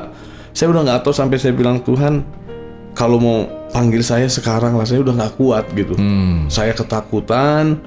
saya 0.58 0.74
udah 0.74 0.82
nggak 0.90 1.00
tahu 1.06 1.14
sampai 1.14 1.38
saya 1.38 1.54
bilang 1.54 1.78
Tuhan 1.86 2.26
kalau 2.98 3.22
mau 3.22 3.46
panggil 3.70 4.02
saya 4.02 4.26
sekarang 4.26 4.74
lah 4.74 4.86
saya 4.88 5.06
udah 5.06 5.14
nggak 5.14 5.34
kuat 5.38 5.66
gitu. 5.78 5.94
Hmm, 5.94 6.50
Saya 6.50 6.74
ketakutan, 6.74 7.78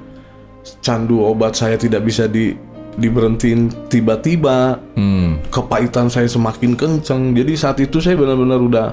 candu 0.78 1.26
obat 1.26 1.58
saya 1.58 1.74
tidak 1.74 2.06
bisa 2.06 2.30
di 2.30 2.54
diberhentiin 2.94 3.90
tiba-tiba 3.90 4.78
hmm, 4.94 5.50
kepahitan 5.50 6.06
saya 6.06 6.30
semakin 6.30 6.78
kenceng. 6.78 7.34
Jadi 7.34 7.52
saat 7.58 7.78
itu 7.82 7.98
saya 7.98 8.14
benar-benar 8.14 8.60
udah 8.62 8.86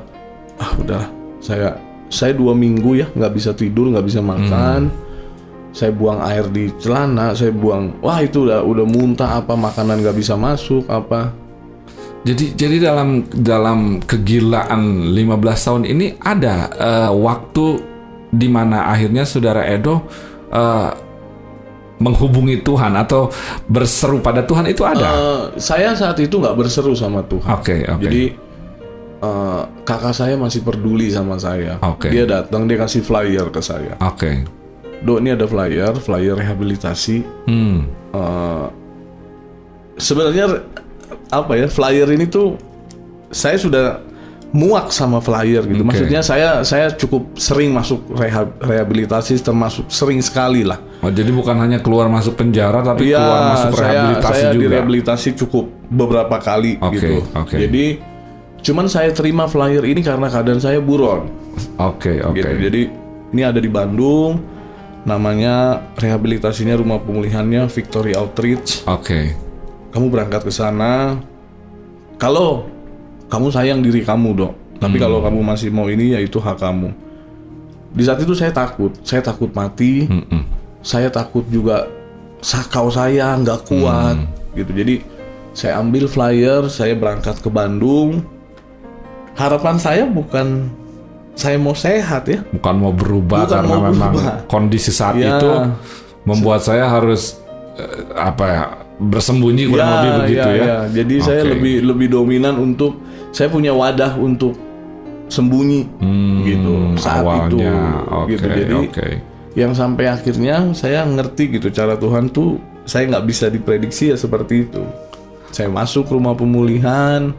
ah 0.58 0.72
udah 0.82 1.04
saya 1.38 1.78
saya 2.10 2.34
dua 2.34 2.58
minggu 2.58 2.98
ya 2.98 3.08
nggak 3.14 3.34
bisa 3.38 3.54
tidur 3.54 3.94
nggak 3.94 4.06
bisa 4.10 4.18
makan. 4.24 4.90
Saya 5.78 5.94
buang 5.94 6.18
air 6.26 6.50
di 6.50 6.74
celana, 6.82 7.38
saya 7.38 7.54
buang 7.54 8.02
wah 8.02 8.18
itu 8.18 8.50
udah 8.50 8.66
udah 8.66 8.86
muntah 8.90 9.46
apa 9.46 9.54
makanan 9.54 10.02
nggak 10.02 10.18
bisa 10.18 10.34
masuk 10.34 10.90
apa. 10.90 11.30
Jadi 12.26 12.58
jadi 12.58 12.90
dalam 12.90 13.30
dalam 13.30 14.02
kegilaan 14.02 15.14
15 15.14 15.38
tahun 15.38 15.84
ini 15.86 16.18
ada 16.18 16.66
eh, 16.74 17.12
waktu 17.14 17.78
di 18.34 18.50
mana 18.50 18.90
akhirnya 18.90 19.22
saudara 19.22 19.70
Edo 19.70 20.02
eh, 20.50 20.90
menghubungi 21.98 22.62
Tuhan 22.62 22.94
atau 22.94 23.30
berseru 23.70 24.18
pada 24.22 24.46
Tuhan 24.46 24.66
itu 24.70 24.82
ada. 24.82 25.10
Eh, 25.14 25.44
saya 25.62 25.94
saat 25.94 26.18
itu 26.18 26.42
nggak 26.42 26.58
berseru 26.58 26.98
sama 26.98 27.22
Tuhan. 27.26 27.54
Oke, 27.54 27.86
oke. 27.86 28.02
Jadi 28.02 28.24
eh, 29.22 29.62
kakak 29.86 30.14
saya 30.18 30.34
masih 30.42 30.66
peduli 30.66 31.14
sama 31.14 31.38
saya. 31.38 31.78
Oke. 31.86 32.10
Dia 32.10 32.26
datang 32.26 32.66
dia 32.66 32.82
kasih 32.82 33.06
flyer 33.06 33.54
ke 33.54 33.62
saya. 33.62 33.94
Oke. 34.02 34.57
Dok 34.98 35.18
ini 35.20 35.30
ada 35.32 35.46
flyer, 35.46 35.94
flyer 35.96 36.36
rehabilitasi. 36.36 37.18
Hmm. 37.46 37.86
Eh, 38.12 38.66
sebenarnya 39.98 40.62
apa 41.30 41.54
ya 41.54 41.68
flyer 41.68 42.08
ini 42.10 42.26
tuh 42.26 42.56
saya 43.30 43.58
sudah 43.58 44.00
muak 44.48 44.90
sama 44.90 45.20
flyer 45.20 45.60
gitu. 45.64 45.84
Oke. 45.84 45.88
Maksudnya 45.92 46.22
saya 46.24 46.64
saya 46.64 46.88
cukup 46.90 47.36
sering 47.36 47.70
masuk 47.70 48.00
reha- 48.10 48.48
rehabilitasi 48.58 49.38
termasuk 49.38 49.86
sering 49.88 50.18
sekali 50.20 50.64
lah. 50.64 50.80
Oh, 51.04 51.12
jadi 51.12 51.30
bukan 51.30 51.54
hanya 51.58 51.78
keluar 51.78 52.08
masuk 52.08 52.40
penjara 52.40 52.80
tapi 52.80 53.12
Iya, 53.12 53.20
keluar 53.20 53.42
masuk 53.52 53.72
saya 53.76 53.92
rehabilitasi 53.92 54.32
saya 54.34 54.50
juga. 54.50 54.62
direhabilitasi 54.64 55.28
cukup 55.38 55.66
beberapa 55.88 56.36
kali 56.40 56.80
Oke, 56.80 56.96
gitu. 56.96 57.16
oke. 57.34 57.54
Jadi 57.54 57.86
cuman 58.58 58.88
saya 58.88 59.12
terima 59.12 59.46
flyer 59.46 59.84
ini 59.84 60.02
karena 60.02 60.26
keadaan 60.26 60.58
saya 60.58 60.80
buron. 60.80 61.28
Oke, 61.78 62.24
oke. 62.24 62.34
gitu. 62.34 62.56
Jadi 62.64 62.82
ini 63.28 63.42
ada 63.44 63.60
di 63.60 63.68
Bandung, 63.68 64.40
namanya 65.08 65.88
rehabilitasinya 65.96 66.76
rumah 66.76 67.00
pemulihannya 67.00 67.72
Victory 67.72 68.12
Outreach. 68.12 68.84
Oke. 68.84 69.32
Kamu 69.96 70.12
berangkat 70.12 70.44
ke 70.44 70.52
sana. 70.52 71.16
Kalau 72.20 72.68
kamu 73.32 73.48
sayang 73.56 73.80
diri 73.80 74.04
kamu 74.04 74.36
dok, 74.36 74.54
tapi 74.84 75.00
kalau 75.00 75.24
kamu 75.24 75.40
masih 75.48 75.72
mau 75.72 75.88
ini 75.88 76.12
ya 76.12 76.20
itu 76.20 76.44
hak 76.44 76.60
kamu. 76.60 76.92
Di 77.96 78.04
saat 78.04 78.20
itu 78.20 78.36
saya 78.36 78.52
takut, 78.52 78.92
saya 79.08 79.24
takut 79.24 79.48
mati, 79.56 80.12
Mm-mm. 80.12 80.44
saya 80.84 81.08
takut 81.08 81.48
juga 81.48 81.88
sakau 82.44 82.92
saya 82.92 83.32
nggak 83.40 83.64
kuat 83.64 84.18
gitu. 84.60 84.72
Jadi 84.76 84.96
saya 85.56 85.80
ambil 85.80 86.06
flyer, 86.06 86.68
saya 86.68 86.94
berangkat 86.94 87.40
ke 87.40 87.48
Bandung. 87.48 88.22
Harapan 89.38 89.78
saya 89.78 90.04
bukan 90.10 90.68
saya 91.38 91.56
mau 91.56 91.72
sehat 91.72 92.26
ya, 92.26 92.42
Bukan 92.50 92.76
mau 92.76 92.90
berubah 92.92 93.46
Bukan 93.46 93.54
karena 93.54 93.70
mau 93.72 93.86
memang 93.86 94.12
berubah. 94.12 94.36
kondisi 94.46 94.90
saat 94.90 95.16
Ya. 95.16 95.38
itu 95.38 95.50
membuat 96.24 96.60
saya 96.60 96.90
harus 96.90 97.38
eh, 97.76 97.86
apa 98.12 98.46
ya 98.46 98.64
bersembunyi 98.98 99.70
kurang 99.70 99.90
lebih 99.96 100.12
begitu 100.20 100.50
ya. 100.58 100.90
Jadi 100.90 101.16
saya 101.22 101.42
Oke. 101.42 101.50
lebih 101.54 101.76
lebih 101.86 102.08
dominan 102.12 102.58
untuk 102.58 102.98
saya 103.30 103.48
punya 103.48 103.70
wadah 103.70 104.18
untuk 104.18 104.58
sembunyi 105.28 105.86
Hmm, 106.00 106.42
gitu 106.42 106.74
saat 106.98 107.22
awalnya. 107.22 107.54
itu 107.54 107.58
Oke, 108.10 108.30
gitu. 108.34 108.46
Jadi 108.50 108.76
oke. 108.82 109.08
yang 109.54 109.72
sampai 109.72 110.06
akhirnya 110.08 110.74
saya 110.74 111.06
ngerti 111.06 111.54
gitu 111.54 111.70
cara 111.70 111.94
Tuhan 111.94 112.28
tuh 112.28 112.58
saya 112.84 113.06
nggak 113.08 113.26
bisa 113.26 113.46
diprediksi 113.48 114.10
ya 114.10 114.18
seperti 114.18 114.66
itu. 114.66 114.82
Saya 115.48 115.68
masuk 115.68 116.08
rumah 116.08 116.34
pemulihan, 116.34 117.30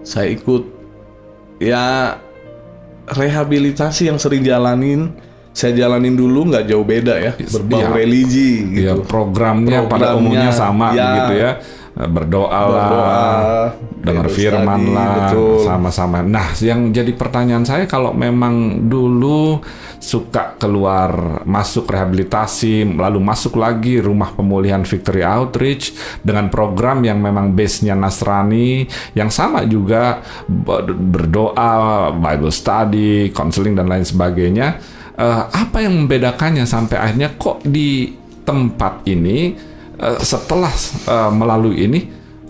saya 0.00 0.30
ikut 0.30 0.62
ya 1.58 2.16
rehabilitasi 3.06 4.08
yang 4.08 4.18
sering 4.18 4.40
jalanin. 4.40 5.12
Saya 5.54 5.86
jalanin 5.86 6.18
dulu 6.18 6.50
nggak 6.50 6.66
jauh 6.66 6.82
beda 6.82 7.14
ya, 7.14 7.32
berbau 7.38 7.78
Iya. 7.78 7.94
religi 7.94 8.54
Ya, 8.74 8.90
gitu. 8.98 9.06
programnya 9.06 9.86
pada 9.86 10.10
Programnya, 10.10 10.18
umumnya 10.18 10.50
sama 10.50 10.90
ya. 10.90 11.06
begitu 11.06 11.32
ya. 11.38 11.50
Eh, 11.94 12.10
berdoa, 12.10 12.60
lah, 12.74 13.70
dengar 14.02 14.26
firman 14.26 14.82
lah, 14.90 15.30
betul. 15.30 15.62
sama-sama. 15.62 16.26
Nah, 16.26 16.50
yang 16.58 16.90
jadi 16.90 17.14
pertanyaan 17.14 17.62
saya 17.62 17.86
kalau 17.86 18.10
memang 18.10 18.82
dulu 18.90 19.62
suka 20.02 20.58
keluar 20.58 21.46
masuk 21.46 21.86
rehabilitasi, 21.86 22.82
lalu 22.98 23.22
masuk 23.22 23.54
lagi 23.62 24.02
rumah 24.02 24.34
pemulihan 24.34 24.82
Victory 24.82 25.22
Outreach 25.22 25.94
dengan 26.18 26.50
program 26.50 26.98
yang 27.06 27.22
memang 27.22 27.54
base-nya 27.54 27.94
Nasrani, 27.94 28.90
yang 29.14 29.30
sama 29.30 29.62
juga 29.62 30.18
ber- 30.50 30.98
berdoa, 30.98 32.10
Bible 32.10 32.50
study, 32.50 33.30
counseling 33.30 33.78
dan 33.78 33.86
lain 33.86 34.02
sebagainya. 34.02 34.82
Eh, 35.14 35.42
apa 35.46 35.78
yang 35.78 35.94
membedakannya 35.94 36.66
sampai 36.66 36.98
akhirnya 36.98 37.38
kok 37.38 37.62
di 37.62 38.18
tempat 38.42 39.06
ini 39.06 39.70
eh, 39.98 40.18
setelah 40.22 40.72
eh, 41.08 41.30
melalui 41.32 41.76
ini 41.84 42.00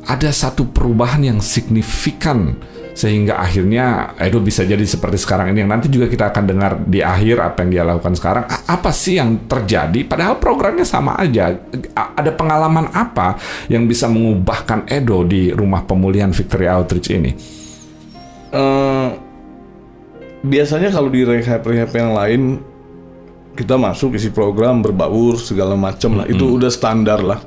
ada 0.05 0.29
satu 0.29 0.69
perubahan 0.69 1.25
yang 1.25 1.39
signifikan 1.41 2.57
sehingga 2.95 3.43
akhirnya 3.43 4.15
Edo 4.23 4.39
bisa 4.39 4.63
jadi 4.63 4.87
seperti 4.87 5.19
sekarang 5.19 5.51
ini 5.51 5.67
yang 5.67 5.75
nanti 5.75 5.91
juga 5.91 6.07
kita 6.07 6.31
akan 6.31 6.45
dengar 6.47 6.79
di 6.87 7.03
akhir 7.03 7.43
apa 7.43 7.67
yang 7.67 7.71
dia 7.75 7.83
lakukan 7.83 8.15
sekarang. 8.15 8.45
Apa 8.47 8.95
sih 8.95 9.19
yang 9.19 9.51
terjadi? 9.51 10.07
Padahal 10.07 10.39
programnya 10.39 10.87
sama 10.87 11.19
aja. 11.19 11.51
Ada 11.91 12.31
pengalaman 12.31 12.95
apa 12.95 13.35
yang 13.67 13.91
bisa 13.91 14.07
mengubahkan 14.07 14.87
Edo 14.87 15.27
di 15.27 15.51
rumah 15.51 15.83
pemulihan 15.83 16.31
Victory 16.31 16.71
Outreach 16.71 17.11
ini? 17.11 17.35
Eh, 18.55 19.09
biasanya 20.47 20.95
kalau 20.95 21.11
di 21.11 21.27
rehab-rehab 21.27 21.91
yang 21.99 22.11
lain 22.15 22.43
kita 23.55 23.79
masuk 23.79 24.19
isi 24.19 24.35
program 24.35 24.83
berbaur 24.83 25.39
segala 25.39 25.79
macam 25.79 26.19
lah. 26.19 26.27
Itu 26.27 26.59
udah 26.59 26.71
standar 26.71 27.23
lah. 27.23 27.41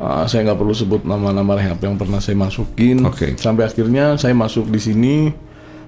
Ah, 0.00 0.24
saya 0.24 0.48
nggak 0.48 0.58
perlu 0.58 0.72
sebut 0.72 1.04
nama-nama 1.04 1.60
rehab 1.60 1.76
yang 1.84 2.00
pernah 2.00 2.24
saya 2.24 2.32
masukin. 2.32 3.04
Oke. 3.04 3.36
sampai 3.36 3.68
akhirnya 3.68 4.16
saya 4.16 4.32
masuk 4.32 4.72
di 4.72 4.80
sini 4.80 5.14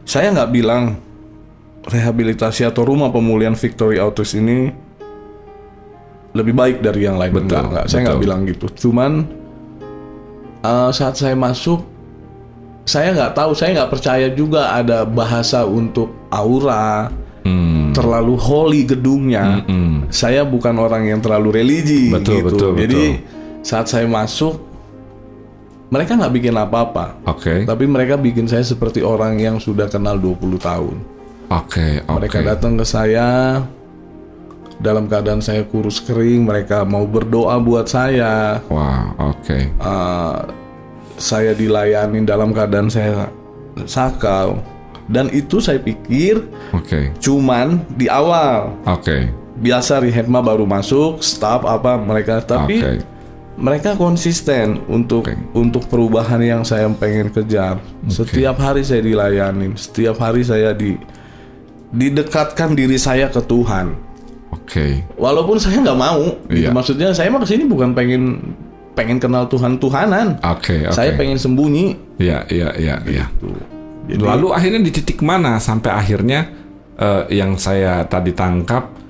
saya 0.04 0.28
nggak 0.36 0.50
bilang 0.52 1.00
rehabilitasi 1.88 2.68
atau 2.68 2.84
rumah 2.84 3.08
pemulihan 3.08 3.56
Victory 3.56 3.96
Outreach 3.96 4.36
ini 4.36 4.68
lebih 6.36 6.52
baik 6.52 6.84
dari 6.84 7.08
yang 7.08 7.16
lain. 7.16 7.32
Betul, 7.32 7.48
enggak, 7.48 7.64
enggak. 7.64 7.84
saya 7.88 8.00
nggak 8.04 8.20
bilang 8.20 8.40
gitu. 8.44 8.66
Cuman 8.68 9.24
eh, 10.60 10.90
saat 10.92 11.16
saya 11.16 11.32
masuk 11.32 11.80
saya 12.84 13.16
nggak 13.16 13.32
tahu 13.32 13.56
saya 13.56 13.80
nggak 13.80 13.90
percaya 13.96 14.28
juga 14.28 14.76
ada 14.76 15.08
bahasa 15.08 15.64
untuk 15.64 16.12
aura 16.28 17.08
Hmm, 17.42 17.81
terlalu 17.92 18.34
holy 18.40 18.82
gedungnya. 18.88 19.64
Hmm. 19.68 20.08
saya 20.12 20.42
bukan 20.42 20.76
orang 20.80 21.08
yang 21.08 21.20
terlalu 21.20 21.62
religi 21.62 22.12
Betul, 22.12 22.42
gitu. 22.42 22.48
betul, 22.48 22.70
jadi 22.80 23.02
saat 23.62 23.86
saya 23.88 24.08
masuk 24.08 24.58
mereka 25.92 26.16
nggak 26.16 26.32
bikin 26.32 26.56
apa-apa. 26.56 27.20
Oke. 27.28 27.68
Tapi 27.68 27.84
mereka 27.84 28.16
bikin 28.16 28.48
saya 28.48 28.64
seperti 28.64 29.04
orang 29.04 29.36
yang 29.36 29.60
sudah 29.60 29.92
kenal 29.92 30.16
20 30.16 30.56
tahun. 30.56 30.96
Oke 31.52 32.00
oke. 32.08 32.16
mereka 32.16 32.38
datang 32.40 32.80
ke 32.80 32.84
saya 32.88 33.60
dalam 34.80 35.04
keadaan 35.04 35.44
saya 35.44 35.68
kurus 35.68 36.00
kering 36.00 36.48
mereka 36.48 36.88
mau 36.88 37.04
berdoa 37.04 37.60
buat 37.60 37.92
saya. 37.92 38.64
Wah 38.72 39.12
oke. 39.20 39.58
Eh, 39.68 40.38
saya 41.20 41.52
dilayani 41.52 42.24
dalam 42.24 42.56
keadaan 42.56 42.88
saya 42.88 43.28
sakau 43.84 44.56
dan 45.12 45.28
itu 45.28 45.60
saya 45.60 45.76
pikir 45.76 46.40
oke. 46.72 47.12
cuman 47.20 47.84
di 48.00 48.08
awal. 48.08 48.72
Oke. 48.88 49.28
Biasa 49.60 50.00
rehab 50.00 50.26
mah 50.26 50.40
baru 50.40 50.64
masuk 50.64 51.20
staff 51.20 51.68
apa 51.68 52.00
mereka. 52.00 52.40
Tapi 52.40 52.80
Oke. 52.80 53.04
mereka 53.60 53.92
konsisten 53.94 54.80
untuk 54.88 55.28
Oke. 55.28 55.36
untuk 55.52 55.84
perubahan 55.86 56.40
yang 56.40 56.64
saya 56.64 56.88
pengen 56.96 57.28
kejar. 57.28 57.76
Setiap 58.08 58.56
hari 58.56 58.80
saya 58.82 59.04
dilayani 59.04 59.76
setiap 59.76 60.16
hari 60.16 60.42
saya 60.42 60.72
di 60.72 60.96
didekatkan 61.92 62.72
diri 62.72 62.96
saya 62.96 63.28
ke 63.28 63.44
Tuhan. 63.44 63.92
Oke. 64.56 65.04
Walaupun 65.20 65.60
saya 65.60 65.84
nggak 65.84 66.00
mau 66.00 66.24
gitu. 66.48 66.66
Iya. 66.66 66.70
maksudnya 66.72 67.12
saya 67.12 67.28
mah 67.28 67.44
ke 67.44 67.48
sini 67.52 67.68
bukan 67.68 67.92
pengen 67.92 68.56
pengen 68.96 69.20
kenal 69.20 69.44
Tuhan 69.48 69.76
Tuhanan 69.76 70.40
oke 70.40 70.88
oke. 70.88 70.96
Saya 70.96 71.12
pengen 71.20 71.36
sembunyi. 71.36 72.16
Ya 72.16 72.48
ya 72.48 72.72
ya 72.80 72.96
ya 73.04 73.28
tuh 73.36 73.81
jadi 74.06 74.22
Lalu 74.22 74.48
akhirnya 74.50 74.80
di 74.82 74.92
titik 74.92 75.22
mana 75.22 75.62
sampai 75.62 75.90
akhirnya 75.94 76.40
eh, 76.98 77.22
yang 77.30 77.54
saya 77.56 78.02
tadi 78.06 78.34
tangkap 78.34 79.02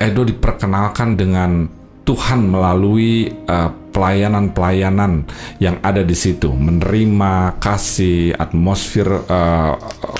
Edo 0.00 0.26
diperkenalkan 0.26 1.14
dengan 1.14 1.68
Tuhan 2.02 2.50
melalui 2.50 3.30
eh, 3.30 3.70
pelayanan-pelayanan 3.92 5.28
yang 5.60 5.76
ada 5.84 6.00
di 6.00 6.16
situ, 6.16 6.48
menerima 6.48 7.60
kasih, 7.60 8.34
atmosfer 8.34 9.06
eh, 9.06 9.72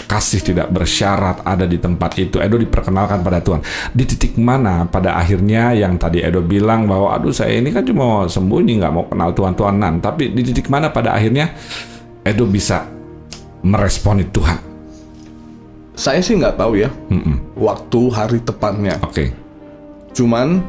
kasih 0.06 0.40
tidak 0.44 0.68
bersyarat 0.70 1.42
ada 1.42 1.64
di 1.64 1.80
tempat 1.80 2.20
itu. 2.20 2.38
Edo 2.38 2.60
diperkenalkan 2.60 3.24
pada 3.24 3.40
Tuhan. 3.40 3.64
Di 3.96 4.04
titik 4.04 4.36
mana 4.38 4.86
pada 4.86 5.16
akhirnya 5.16 5.72
yang 5.72 5.96
tadi 5.96 6.20
Edo 6.20 6.44
bilang 6.44 6.84
bahwa 6.84 7.16
aduh 7.16 7.32
saya 7.32 7.58
ini 7.58 7.72
kan 7.72 7.82
cuma 7.82 8.28
sembunyi 8.28 8.78
nggak 8.78 8.92
mau 8.92 9.08
kenal 9.08 9.32
Tuhan 9.32 9.56
Tuhanan, 9.56 9.94
tapi 10.04 10.30
di 10.30 10.42
titik 10.44 10.68
mana 10.68 10.92
pada 10.92 11.16
akhirnya 11.16 11.50
Edo 12.22 12.46
bisa 12.46 12.91
meresponi 13.62 14.26
Tuhan. 14.28 14.58
saya 15.92 16.18
sih 16.18 16.34
nggak 16.34 16.56
tahu 16.56 16.80
ya 16.80 16.90
Mm-mm. 17.12 17.54
waktu 17.54 18.00
hari 18.10 18.38
tepatnya. 18.40 18.96
Oke, 19.04 19.30
cuman 20.16 20.64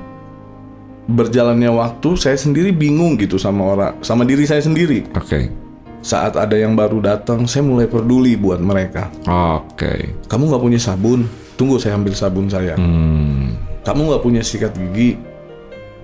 berjalannya 1.04 1.68
waktu 1.74 2.16
saya 2.16 2.38
sendiri 2.40 2.72
bingung 2.72 3.20
gitu 3.20 3.36
sama 3.36 3.76
orang 3.76 3.94
sama 4.04 4.24
diri 4.24 4.44
saya 4.44 4.60
sendiri. 4.62 5.08
Oke, 5.16 5.48
saat 6.04 6.36
ada 6.36 6.54
yang 6.54 6.76
baru 6.76 7.00
datang 7.00 7.48
saya 7.48 7.64
mulai 7.64 7.88
peduli 7.88 8.36
buat 8.36 8.60
mereka. 8.60 9.08
Oke. 9.26 10.12
kamu 10.28 10.44
nggak 10.54 10.64
punya 10.64 10.80
sabun? 10.80 11.26
Tunggu 11.56 11.80
saya 11.80 11.96
ambil 11.96 12.14
sabun 12.14 12.52
saya. 12.52 12.76
Hmm, 12.76 13.56
kamu 13.88 14.12
nggak 14.12 14.24
punya 14.24 14.42
sikat 14.44 14.76
gigi? 14.76 15.16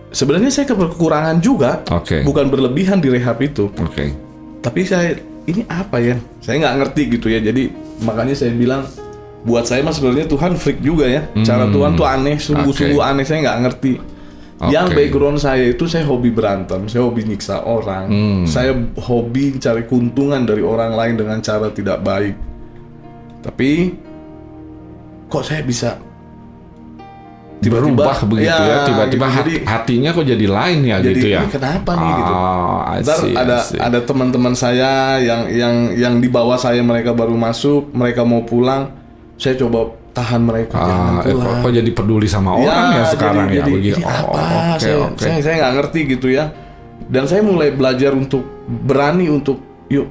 Sebenarnya 0.10 0.50
saya 0.50 0.66
kekurangan 0.66 1.38
juga. 1.44 1.84
Oke, 1.92 2.24
bukan 2.24 2.50
berlebihan 2.50 2.98
di 2.98 3.14
rehab 3.14 3.38
itu. 3.44 3.70
Oke. 3.78 4.16
tapi 4.60 4.84
saya 4.84 5.16
ini 5.50 5.62
apa 5.68 5.98
ya? 5.98 6.16
Saya 6.40 6.62
nggak 6.62 6.76
ngerti 6.82 7.02
gitu 7.18 7.28
ya. 7.34 7.40
Jadi 7.42 7.74
makanya 8.06 8.36
saya 8.38 8.54
bilang 8.54 8.86
buat 9.44 9.64
saya 9.66 9.82
mah 9.82 9.96
sebenarnya 9.96 10.28
Tuhan 10.30 10.54
freak 10.60 10.80
juga 10.84 11.10
ya. 11.10 11.26
Cara 11.42 11.66
Tuhan 11.70 11.98
tuh 11.98 12.06
aneh 12.06 12.38
sungguh-sungguh 12.38 13.02
aneh. 13.02 13.26
Saya 13.26 13.46
nggak 13.46 13.60
ngerti. 13.66 13.94
Yang 14.60 14.92
Oke. 14.92 14.96
background 15.00 15.40
saya 15.40 15.72
itu 15.72 15.88
saya 15.88 16.04
hobi 16.04 16.36
berantem 16.36 16.84
saya 16.92 17.08
hobi 17.08 17.24
nyiksa 17.24 17.64
orang. 17.64 18.12
Saya 18.44 18.76
hobi 19.00 19.56
cari 19.56 19.88
keuntungan 19.88 20.44
dari 20.44 20.60
orang 20.60 21.00
lain 21.00 21.16
dengan 21.16 21.40
cara 21.40 21.72
tidak 21.72 22.04
baik. 22.04 22.36
Tapi 23.40 23.96
kok 25.32 25.48
saya 25.48 25.64
bisa 25.64 25.96
tiba-tiba 27.60 27.92
Berubah 27.92 28.18
begitu 28.26 28.62
ya, 28.62 28.84
tiba-tiba 28.84 29.26
gitu. 29.26 29.36
hat- 29.36 29.46
Jadi- 29.46 29.64
hatinya 29.64 30.10
kok 30.12 30.26
jadi 30.26 30.46
lain 30.48 30.80
ya 30.82 30.98
jadi 30.98 31.12
gitu 31.12 31.28
ya. 31.30 31.40
ini 31.40 31.50
kenapa 31.50 31.92
nih 31.94 32.12
gitu 32.14 32.34
Oh, 32.34 32.80
I 32.82 32.98
Ntar 33.00 33.18
see, 33.18 33.30
I 33.30 33.38
ada 33.38 33.58
see. 33.62 33.78
ada 33.78 34.00
teman-teman 34.02 34.54
saya 34.54 34.92
yang 35.18 35.42
yang 35.50 35.76
yang 35.94 36.14
di 36.18 36.28
bawah 36.28 36.56
saya 36.56 36.80
mereka 36.82 37.12
baru 37.12 37.36
masuk, 37.36 37.92
mereka 37.92 38.24
mau 38.24 38.42
pulang, 38.42 38.96
saya 39.36 39.56
coba 39.56 39.80
tahan 40.10 40.42
mereka 40.42 40.76
jangan 40.76 41.14
Ah, 41.18 41.24
eh, 41.24 41.36
kok, 41.36 41.72
jadi 41.74 41.92
peduli 41.92 42.26
sama 42.26 42.52
orang 42.54 42.86
ya, 42.94 43.04
sekarang 43.06 43.46
jadi, 43.46 43.54
ya 43.54 43.62
jadi, 43.62 43.72
begitu. 43.72 43.98
ini 43.98 44.04
Oh, 44.04 44.10
apa? 44.10 44.40
oke, 44.40 44.80
saya, 44.80 44.96
oke. 45.06 45.20
saya 45.20 45.38
saya 45.40 45.56
nggak 45.60 45.74
ngerti 45.76 46.00
gitu 46.10 46.28
ya. 46.28 46.46
Dan 47.02 47.24
saya 47.26 47.42
mulai 47.42 47.72
belajar 47.72 48.12
untuk 48.12 48.44
berani 48.66 49.28
untuk 49.28 49.58
yuk 49.88 50.08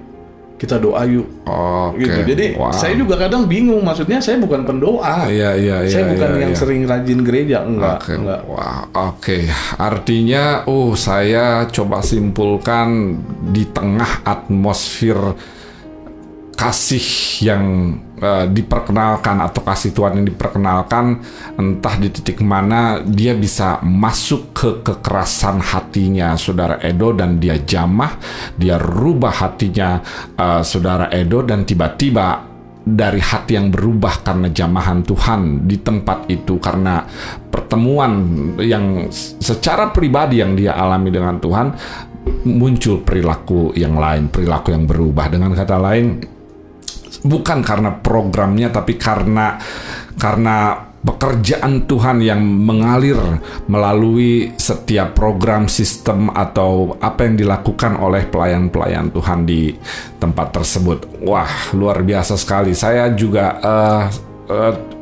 kita 0.59 0.83
doa 0.83 1.07
yuk 1.07 1.47
Oke. 1.47 2.03
gitu. 2.03 2.35
Jadi 2.35 2.47
wow. 2.59 2.75
saya 2.75 2.99
juga 2.99 3.14
kadang 3.14 3.47
bingung. 3.47 3.81
Maksudnya 3.87 4.18
saya 4.18 4.42
bukan 4.42 4.66
pendoa. 4.66 5.31
Iya, 5.31 5.55
iya, 5.55 5.77
iya. 5.87 5.94
saya 5.94 6.05
bukan 6.11 6.31
iya, 6.35 6.40
yang 6.42 6.53
iya. 6.53 6.59
sering 6.59 6.83
rajin 6.83 7.21
gereja 7.23 7.59
enggak, 7.62 7.99
Oke, 8.03 8.14
enggak. 8.18 8.40
wah, 8.51 8.83
oke. 9.14 9.38
Artinya, 9.79 10.66
oh, 10.66 10.99
saya 10.99 11.71
coba 11.71 12.03
simpulkan 12.03 13.14
di 13.55 13.71
tengah 13.71 14.27
atmosfer 14.27 15.38
kasih 16.59 17.07
yang 17.47 17.64
eh, 18.18 18.46
diperkenalkan 18.50 19.40
atau 19.40 19.62
kasih 19.64 19.94
Tuhan 19.94 20.20
yang 20.20 20.26
diperkenalkan, 20.28 21.04
entah 21.57 21.94
di 21.96 22.09
titik 22.12 22.42
mana 22.44 23.00
dia 23.02 23.33
bisa 23.33 23.81
masuk 23.83 24.52
ke 24.52 24.70
kekerasan 24.85 25.62
hatinya 25.62 26.35
saudara 26.35 26.83
Edo 26.83 27.14
dan 27.14 27.40
dia 27.40 27.57
jamah, 27.59 28.18
dia 28.59 28.76
rubah 28.76 29.33
hatinya 29.33 30.02
eh, 30.37 30.62
saudara 30.62 31.09
Edo 31.09 31.42
dan 31.46 31.64
tiba-tiba 31.64 32.48
dari 32.88 33.20
hati 33.20 33.52
yang 33.61 33.68
berubah 33.68 34.24
karena 34.24 34.48
jamahan 34.48 35.04
Tuhan 35.04 35.68
di 35.68 35.76
tempat 35.85 36.24
itu 36.33 36.57
karena 36.57 37.04
pertemuan 37.52 38.12
yang 38.57 39.12
secara 39.12 39.92
pribadi 39.92 40.40
yang 40.40 40.57
dia 40.57 40.72
alami 40.72 41.12
dengan 41.12 41.37
Tuhan 41.37 41.66
muncul 42.48 43.04
perilaku 43.04 43.72
yang 43.76 43.96
lain, 43.96 44.28
perilaku 44.28 44.72
yang 44.72 44.85
berubah. 44.88 45.28
Dengan 45.28 45.52
kata 45.52 45.76
lain 45.76 46.38
bukan 47.24 47.62
karena 47.64 47.90
programnya 47.98 48.70
tapi 48.70 48.94
karena 48.94 49.59
karena 50.18 50.88
pekerjaan 50.98 51.87
Tuhan 51.87 52.18
yang 52.20 52.42
mengalir 52.42 53.16
melalui 53.70 54.50
setiap 54.59 55.14
program 55.14 55.70
sistem 55.70 56.28
atau 56.35 56.98
apa 56.98 57.22
yang 57.24 57.38
dilakukan 57.38 57.96
oleh 58.02 58.26
pelayan-pelayan 58.26 59.14
Tuhan 59.14 59.46
di 59.46 59.72
tempat 60.18 60.59
tersebut. 60.59 61.22
Wah, 61.22 61.70
luar 61.72 62.02
biasa 62.02 62.35
sekali. 62.35 62.74
Saya 62.74 63.14
juga 63.14 63.62
uh, 63.62 64.04
uh, 64.50 64.97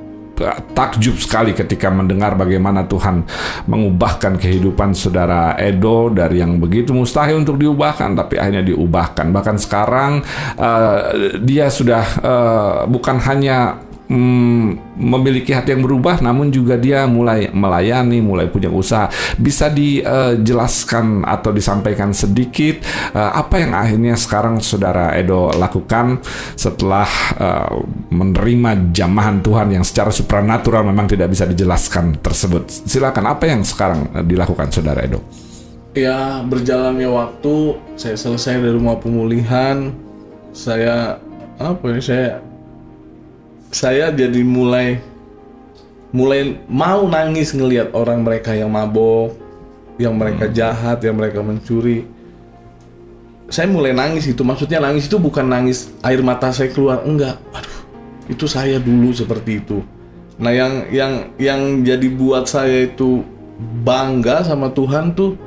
takjub 0.76 1.16
sekali 1.16 1.56
ketika 1.56 1.88
mendengar 1.88 2.36
bagaimana 2.36 2.84
Tuhan 2.84 3.24
mengubahkan 3.66 4.36
kehidupan 4.36 4.92
saudara 4.92 5.56
Edo 5.56 6.12
dari 6.12 6.44
yang 6.44 6.60
begitu 6.60 6.92
mustahil 6.92 7.40
untuk 7.40 7.56
diubahkan 7.56 8.12
tapi 8.12 8.36
akhirnya 8.36 8.64
diubahkan. 8.64 9.32
Bahkan 9.32 9.56
sekarang 9.56 10.20
uh, 10.60 10.98
dia 11.40 11.72
sudah 11.72 12.04
uh, 12.20 12.76
bukan 12.86 13.16
hanya 13.24 13.80
mm, 14.08 14.55
memiliki 14.96 15.52
hati 15.52 15.76
yang 15.76 15.84
berubah, 15.84 16.18
namun 16.24 16.50
juga 16.50 16.74
dia 16.80 17.04
mulai 17.06 17.52
melayani, 17.52 18.18
mulai 18.24 18.48
punya 18.48 18.72
usaha. 18.72 19.06
Bisa 19.36 19.70
dijelaskan 19.70 21.22
atau 21.22 21.50
disampaikan 21.52 22.10
sedikit 22.16 22.82
uh, 23.12 23.36
apa 23.36 23.62
yang 23.62 23.72
akhirnya 23.76 24.14
sekarang 24.16 24.58
saudara 24.58 25.14
Edo 25.14 25.52
lakukan 25.54 26.20
setelah 26.56 27.08
uh, 27.36 27.76
menerima 28.10 28.90
jamahan 28.90 29.44
Tuhan 29.44 29.76
yang 29.76 29.84
secara 29.84 30.10
supranatural 30.10 30.82
memang 30.82 31.06
tidak 31.06 31.30
bisa 31.30 31.44
dijelaskan 31.44 32.18
tersebut. 32.24 32.68
Silakan 32.88 33.24
apa 33.30 33.44
yang 33.46 33.62
sekarang 33.62 34.10
uh, 34.16 34.24
dilakukan 34.24 34.72
saudara 34.72 35.04
Edo? 35.04 35.20
Ya 35.96 36.44
berjalannya 36.44 37.08
waktu, 37.08 37.80
saya 37.96 38.20
selesai 38.20 38.60
dari 38.60 38.76
rumah 38.76 39.00
pemulihan, 39.00 39.96
saya 40.52 41.16
apa 41.56 41.84
ya 41.88 42.00
saya 42.04 42.28
saya 43.70 44.12
jadi 44.14 44.42
mulai 44.42 45.00
mulai 46.14 46.56
mau 46.70 47.04
nangis 47.04 47.52
ngelihat 47.52 47.92
orang 47.92 48.22
mereka 48.24 48.56
yang 48.56 48.72
mabok, 48.72 49.36
yang 50.00 50.16
mereka 50.16 50.48
hmm. 50.48 50.54
jahat, 50.54 50.98
yang 51.04 51.16
mereka 51.18 51.44
mencuri. 51.44 52.06
Saya 53.46 53.70
mulai 53.70 53.94
nangis 53.94 54.26
itu, 54.26 54.42
maksudnya 54.42 54.82
nangis 54.82 55.06
itu 55.06 55.20
bukan 55.22 55.46
nangis 55.46 55.92
air 56.02 56.18
mata 56.24 56.50
saya 56.50 56.72
keluar, 56.72 57.06
enggak. 57.06 57.38
Aduh, 57.54 57.78
itu 58.26 58.46
saya 58.50 58.82
dulu 58.82 59.14
seperti 59.14 59.62
itu. 59.62 59.78
Nah, 60.36 60.50
yang 60.50 60.88
yang 60.90 61.12
yang 61.38 61.60
jadi 61.86 62.08
buat 62.10 62.50
saya 62.50 62.90
itu 62.90 63.22
bangga 63.86 64.44
sama 64.44 64.68
Tuhan 64.74 65.16
tuh 65.16 65.38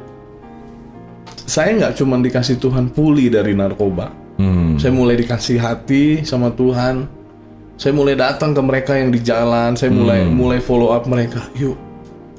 saya 1.46 1.76
nggak 1.78 1.94
cuma 1.98 2.18
dikasih 2.22 2.58
Tuhan 2.62 2.94
pulih 2.94 3.30
dari 3.34 3.58
narkoba. 3.58 4.14
Hmm. 4.40 4.80
Saya 4.80 4.96
mulai 4.96 5.20
dikasih 5.20 5.60
hati 5.60 6.24
sama 6.24 6.54
Tuhan 6.56 7.19
saya 7.80 7.96
mulai 7.96 8.20
datang 8.20 8.52
ke 8.52 8.60
mereka 8.60 8.92
yang 9.00 9.08
di 9.08 9.24
jalan 9.24 9.72
saya 9.72 9.88
mulai 9.88 10.28
hmm. 10.28 10.36
mulai 10.36 10.60
follow 10.60 10.92
up 10.92 11.08
mereka 11.08 11.48
yuk 11.56 11.80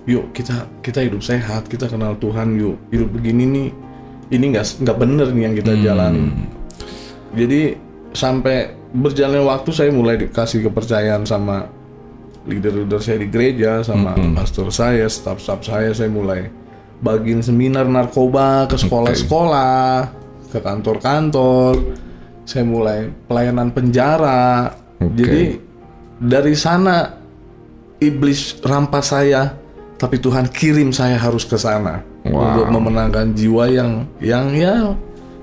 yuk 0.05 0.29
kita 0.37 0.69
kita 0.85 1.01
hidup 1.01 1.25
sehat 1.25 1.65
kita 1.65 1.89
kenal 1.89 2.13
Tuhan 2.21 2.61
yuk 2.61 2.77
hidup 2.93 3.09
begini 3.09 3.49
nih 3.49 3.69
ini 4.37 4.45
nggak 4.53 4.85
nggak 4.85 4.97
bener 5.01 5.33
nih 5.33 5.43
yang 5.49 5.55
kita 5.57 5.73
hmm. 5.73 5.81
jalani 5.81 6.25
jadi 7.33 7.61
sampai 8.13 8.77
berjalannya 8.93 9.45
waktu 9.49 9.71
saya 9.73 9.91
mulai 9.97 10.21
dikasih 10.21 10.69
kepercayaan 10.69 11.25
sama 11.25 11.73
leader-leader 12.45 13.01
saya 13.01 13.25
di 13.25 13.29
gereja 13.33 13.81
sama 13.81 14.13
hmm. 14.13 14.37
pastor 14.37 14.69
saya 14.69 15.09
staff-staff 15.09 15.65
saya 15.65 15.97
saya 15.97 16.13
mulai 16.13 16.53
bagiin 17.01 17.41
seminar 17.41 17.89
narkoba 17.89 18.69
ke 18.69 18.77
sekolah-sekolah 18.77 20.13
ke 20.53 20.59
kantor-kantor 20.61 21.97
saya 22.45 22.65
mulai 22.67 23.09
pelayanan 23.25 23.73
penjara 23.73 24.75
Okay. 25.01 25.17
Jadi 25.17 25.43
dari 26.21 26.55
sana 26.55 27.17
iblis 28.01 28.61
rampas 28.61 29.17
saya, 29.17 29.57
tapi 29.97 30.21
Tuhan 30.21 30.49
kirim 30.53 30.93
saya 30.93 31.17
harus 31.17 31.45
ke 31.49 31.57
sana 31.57 32.05
wow. 32.29 32.37
untuk 32.37 32.67
memenangkan 32.69 33.33
jiwa 33.33 33.65
yang 33.69 34.05
yang 34.21 34.53
ya 34.53 34.93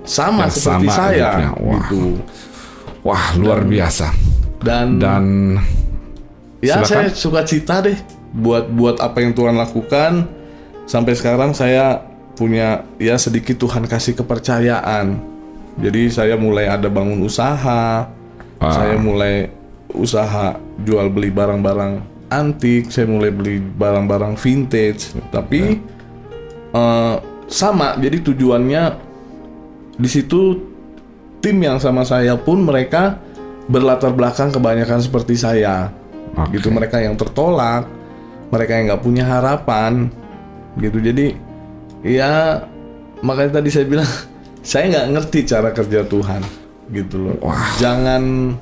sama 0.06 0.46
yang 0.46 0.54
seperti 0.54 0.88
sama 0.90 0.98
saya 0.98 1.30
Wah. 1.58 1.74
gitu. 1.82 2.02
Wah, 3.06 3.26
luar 3.40 3.64
dan, 3.64 3.70
biasa. 3.70 4.08
Dan 4.62 4.88
dan 4.98 5.26
ya 6.60 6.82
silakan. 6.82 6.90
saya 6.90 7.08
suka 7.14 7.42
cita 7.46 7.76
deh 7.86 7.98
buat 8.34 8.70
buat 8.74 8.98
apa 9.02 9.22
yang 9.22 9.38
Tuhan 9.38 9.56
lakukan 9.56 10.26
sampai 10.90 11.14
sekarang 11.14 11.54
saya 11.54 12.02
punya 12.38 12.86
ya 13.02 13.18
sedikit 13.18 13.58
Tuhan 13.58 13.90
kasih 13.90 14.18
kepercayaan. 14.18 15.18
Jadi 15.78 16.10
saya 16.10 16.34
mulai 16.42 16.66
ada 16.66 16.90
bangun 16.90 17.22
usaha, 17.22 18.10
Ah. 18.58 18.74
Saya 18.74 18.96
mulai 18.98 19.50
usaha 19.94 20.58
jual 20.84 21.08
beli 21.14 21.30
barang-barang 21.32 22.02
antik, 22.28 22.92
saya 22.92 23.08
mulai 23.08 23.32
beli 23.32 23.62
barang-barang 23.62 24.36
vintage. 24.36 25.16
Tapi 25.32 25.80
uh, 26.74 27.22
sama, 27.48 27.96
jadi 27.98 28.20
tujuannya 28.22 28.84
di 29.98 30.10
situ 30.10 30.62
tim 31.40 31.58
yang 31.62 31.80
sama 31.80 32.04
saya 32.04 32.36
pun 32.36 32.66
mereka 32.66 33.18
berlatar 33.70 34.12
belakang 34.14 34.52
kebanyakan 34.52 35.00
seperti 35.00 35.38
saya. 35.38 35.94
Okay. 36.36 36.60
Gitu 36.60 36.70
mereka 36.70 37.00
yang 37.00 37.16
tertolak, 37.16 37.88
mereka 38.52 38.72
yang 38.76 38.94
nggak 38.94 39.04
punya 39.04 39.26
harapan, 39.26 40.12
gitu. 40.82 41.00
Jadi 41.00 41.34
ya 42.06 42.62
makanya 43.26 43.62
tadi 43.62 43.70
saya 43.74 43.86
bilang 43.90 44.10
saya 44.68 44.84
nggak 44.92 45.08
ngerti 45.18 45.40
cara 45.48 45.70
kerja 45.74 46.06
Tuhan 46.06 46.67
gitu 46.92 47.30
loh. 47.30 47.36
Wah. 47.44 47.76
Jangan 47.80 48.54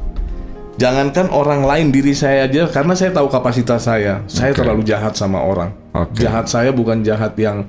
jangankan 0.76 1.32
orang 1.32 1.64
lain 1.64 1.88
diri 1.94 2.12
saya 2.12 2.50
aja 2.50 2.68
karena 2.68 2.94
saya 2.98 3.12
tahu 3.16 3.28
kapasitas 3.30 3.88
saya. 3.88 4.22
Saya 4.28 4.52
okay. 4.52 4.60
terlalu 4.64 4.82
jahat 4.84 5.14
sama 5.16 5.42
orang. 5.42 5.72
Okay. 5.94 6.28
Jahat 6.28 6.46
saya 6.52 6.70
bukan 6.76 7.02
jahat 7.06 7.34
yang 7.40 7.66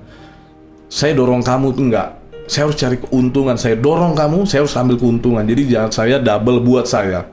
saya 0.86 1.12
dorong 1.14 1.42
kamu 1.42 1.74
tuh 1.74 1.84
enggak. 1.92 2.08
Saya 2.46 2.70
harus 2.70 2.78
cari 2.78 2.96
keuntungan. 3.02 3.58
Saya 3.58 3.74
dorong 3.74 4.14
kamu, 4.14 4.46
saya 4.46 4.62
harus 4.62 4.74
ambil 4.78 4.96
keuntungan. 5.02 5.42
Jadi 5.42 5.62
jahat 5.66 5.92
saya 5.92 6.22
double 6.22 6.62
buat 6.62 6.86
saya. 6.86 7.26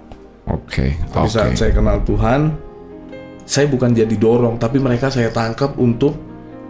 Oke. 0.49 0.97
Okay. 0.97 1.11
Tapi 1.13 1.29
okay. 1.29 1.35
saat 1.37 1.53
saya 1.53 1.71
kenal 1.71 2.01
Tuhan, 2.01 2.49
saya 3.43 3.67
bukan 3.69 3.91
jadi 3.93 4.15
dorong, 4.15 4.55
tapi 4.57 4.79
mereka 4.79 5.11
saya 5.11 5.29
tangkap 5.29 5.75
untuk 5.77 6.15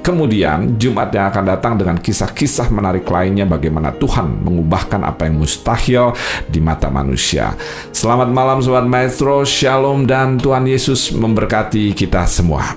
Kemudian 0.00 0.80
Jumat 0.80 1.12
yang 1.12 1.28
akan 1.28 1.44
datang 1.44 1.76
dengan 1.76 2.00
kisah-kisah 2.00 2.72
menarik 2.72 3.04
lainnya 3.04 3.44
bagaimana 3.44 3.92
Tuhan 3.92 4.40
mengubahkan 4.48 5.04
apa 5.04 5.28
yang 5.28 5.36
mustahil 5.44 6.16
di 6.48 6.56
mata 6.56 6.88
manusia. 6.88 7.52
Selamat 7.92 8.32
malam 8.32 8.64
Sobat 8.64 8.88
Maestro, 8.88 9.44
Shalom 9.44 10.08
dan 10.08 10.40
Tuhan 10.40 10.64
Yesus 10.64 11.12
memberkati 11.12 11.92
kita 11.92 12.24
semua. 12.24 12.72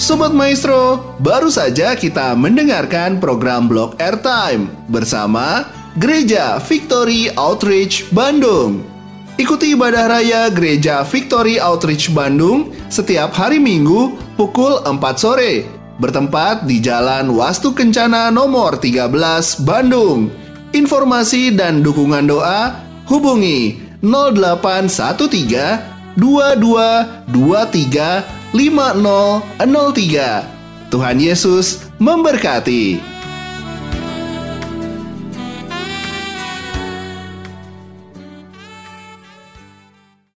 Sobat 0.00 0.32
Maestro, 0.32 1.14
baru 1.20 1.52
saja 1.52 1.92
kita 1.92 2.32
mendengarkan 2.34 3.20
program 3.20 3.68
Blog 3.68 4.00
Airtime 4.00 4.66
bersama 4.88 5.81
Gereja 5.92 6.56
Victory 6.56 7.28
Outreach 7.36 8.08
Bandung. 8.16 8.80
Ikuti 9.36 9.76
ibadah 9.76 10.08
raya 10.08 10.48
Gereja 10.48 11.04
Victory 11.04 11.60
Outreach 11.60 12.08
Bandung 12.16 12.72
setiap 12.88 13.36
hari 13.36 13.60
Minggu 13.60 14.16
pukul 14.40 14.80
4 14.80 14.88
sore 15.20 15.68
bertempat 16.00 16.64
di 16.64 16.80
Jalan 16.80 17.28
Wastu 17.36 17.76
Kencana 17.76 18.32
nomor 18.32 18.80
13 18.80 19.68
Bandung. 19.68 20.32
Informasi 20.72 21.52
dan 21.52 21.84
dukungan 21.84 22.24
doa 22.24 22.72
hubungi 23.12 23.76
0813 24.00 26.16
2223 26.16 28.56
5003. 28.56 30.88
Tuhan 30.88 31.16
Yesus 31.20 31.84
memberkati. 32.00 33.11